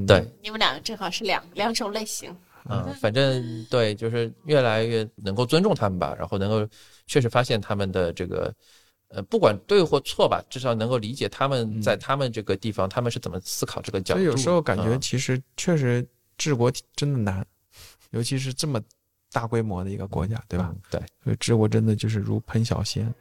[0.06, 2.36] 对，你们两个正好是两两种类型。
[2.70, 6.68] 嗯，反正对，就是越来越能够尊重他们吧，然后能够
[7.08, 8.54] 确实发现他们的这个，
[9.10, 14.20] 呃，不管对或错吧，至少能够理解他们在他们这个地方他们是怎么思考这个角度。
[14.20, 16.08] 所以有时候感觉嗯其实确实
[16.38, 17.46] 治国真的难，
[18.12, 18.80] 尤其是这么
[19.32, 20.72] 大规模的一个国家，对吧？
[20.74, 23.14] 嗯对，所以治国真的就是如烹小鲜。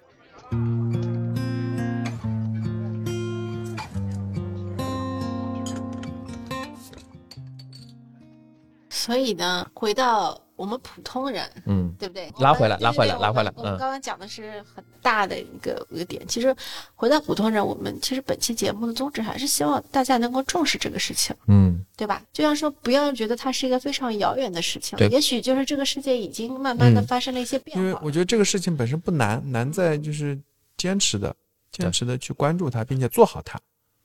[9.08, 12.30] 所以呢，回到我们普通人，嗯对不对？
[12.40, 16.22] 拉回来拉回来拉回来我们刚刚讲的是很大的一个一个点。
[16.28, 16.54] 其实
[16.94, 22.22] 回到普通人，我们其实本期节目的宗旨还是希望大家能够重视这个事情，嗯对吧？
[22.34, 27.82] 就像说，不要觉得它是一个非常遥远的事情，对也许就是这个世界已经慢慢的嗯发生了一些变化。
[27.82, 30.38] 因为我觉得这个事情本身不难，难在就是
[30.76, 31.34] 坚持的、
[31.72, 33.58] 坚持的去关注它，并且做好它。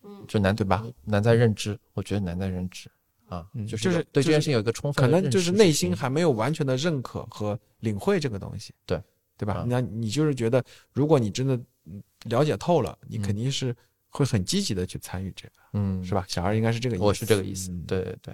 [0.06, 0.82] 嗯，就难对吧？
[1.04, 2.90] 难在认知，我觉得难在认知
[3.34, 8.74] 啊，嗯就是对这件事情有一个充分可能就是内是心还没有完全的认可和领会这个东西。
[8.86, 9.02] 对，
[9.38, 9.66] 对吧啊？
[9.68, 11.56] 那你就是觉得，如果你真的
[11.86, 13.76] 嗯了解透了，你嗯肯定是
[14.10, 16.24] 会很积极的去参与这个，嗯是吧？
[16.28, 17.04] 小孩应该是这个意思。
[17.04, 18.34] 我是这个意思嗯，对对对，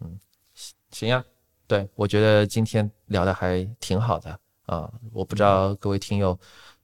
[0.00, 0.18] 嗯，
[0.54, 1.24] 行行呀，
[1.66, 6.38] 对我觉得今天聊的还挺好的啊，我不知道各位听友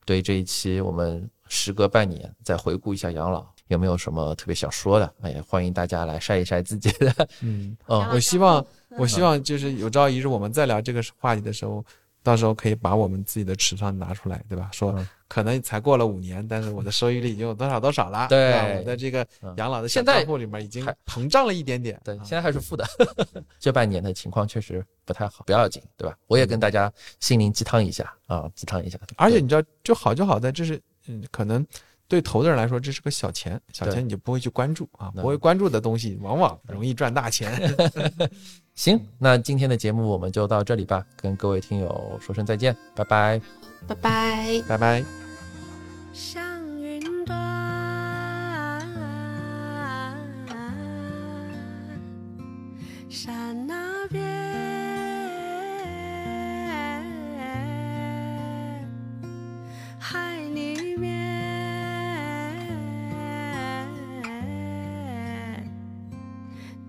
[0.05, 5.13] 对这一期我们时隔半年再回顾一下养老有没有什么特别想说的？
[5.23, 7.13] 哎呀，欢迎大家来晒一晒自己的，
[7.43, 11.85] 嗯，嗯我希望，我希望就是有朝一日我们再聊这个话题的时候，
[12.23, 14.69] 到时候可以把我们自己的尺上拿出来，对吧？
[14.73, 18.53] 说嗯可能才过了五年，但是我的收益率已经有多少多少了，对。
[18.53, 22.01] 吧我的这个嗯养老的现在账户里面已经膨胀了一点点。
[22.05, 22.87] 对，啊现在还是负的，
[23.59, 26.17] 这半年的情况确实不太好，不要紧，对吧？
[26.29, 31.67] 我也跟大家心灵鸡汤一下啊，鸡汤一下，而且你知道，就好就好在这是，嗯，可能
[32.09, 37.51] 对投资人来说这是个小钱，小钱你就不会去关注啊，嗯不会关注的东西往往容易赚大钱。
[38.75, 43.41] 行，那今天的节目我们就到这里吧，跟各位听友说声再见，拜拜。
[43.87, 44.63] 拜拜。
[44.69, 45.05] 拜拜。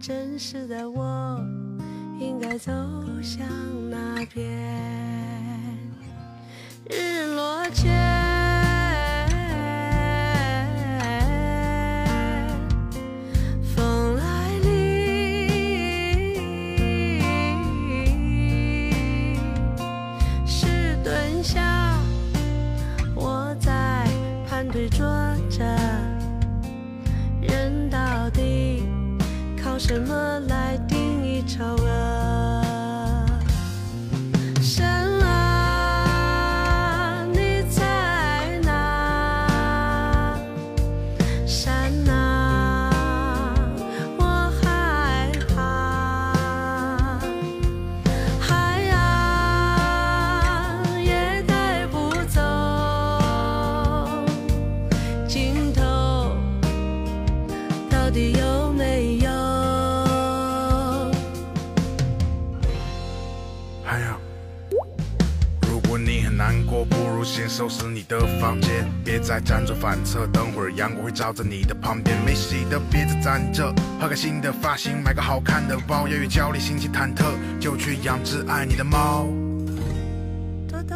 [0.07, 1.37] 真实的我
[2.17, 2.71] 应该走
[3.21, 3.45] 向
[3.89, 4.47] 哪边？
[6.89, 8.06] 日落前，
[67.57, 70.27] 收拾你的房间，别再辗转反侧。
[70.27, 77.23] 等会儿阳光会照在你的旁边，没洗的别再攒着，换个新的发型，买个好看的包，要有焦虑，心情忐忑，
[77.59, 79.25] 就去养只爱你的猫。
[80.69, 80.95] 多多。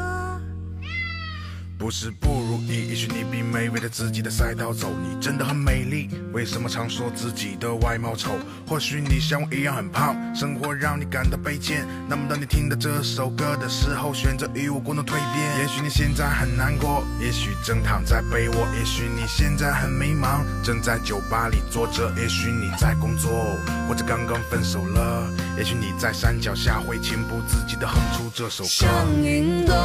[1.80, 2.41] 不是不
[2.76, 6.09] 也许你并没围着自己的赛道走，你真的很美丽。
[6.34, 8.32] 为什么常说自己的外貌丑？
[8.67, 11.86] 或许你像我一样很胖，生活让你感到卑贱。
[12.07, 15.59] 那么当你听到这首歌的时候，选择与我共同蜕变。
[15.59, 23.57] 也许你现在很难过，也许正躺在被窝，也许你现在很迷茫，正在酒吧里坐着，也许你在工作，
[23.88, 25.30] 或者刚刚分手了。
[25.57, 28.69] 也许你在山脚下会情不自禁地哼出这首歌。
[28.69, 28.89] 像
[29.22, 29.76] 云端，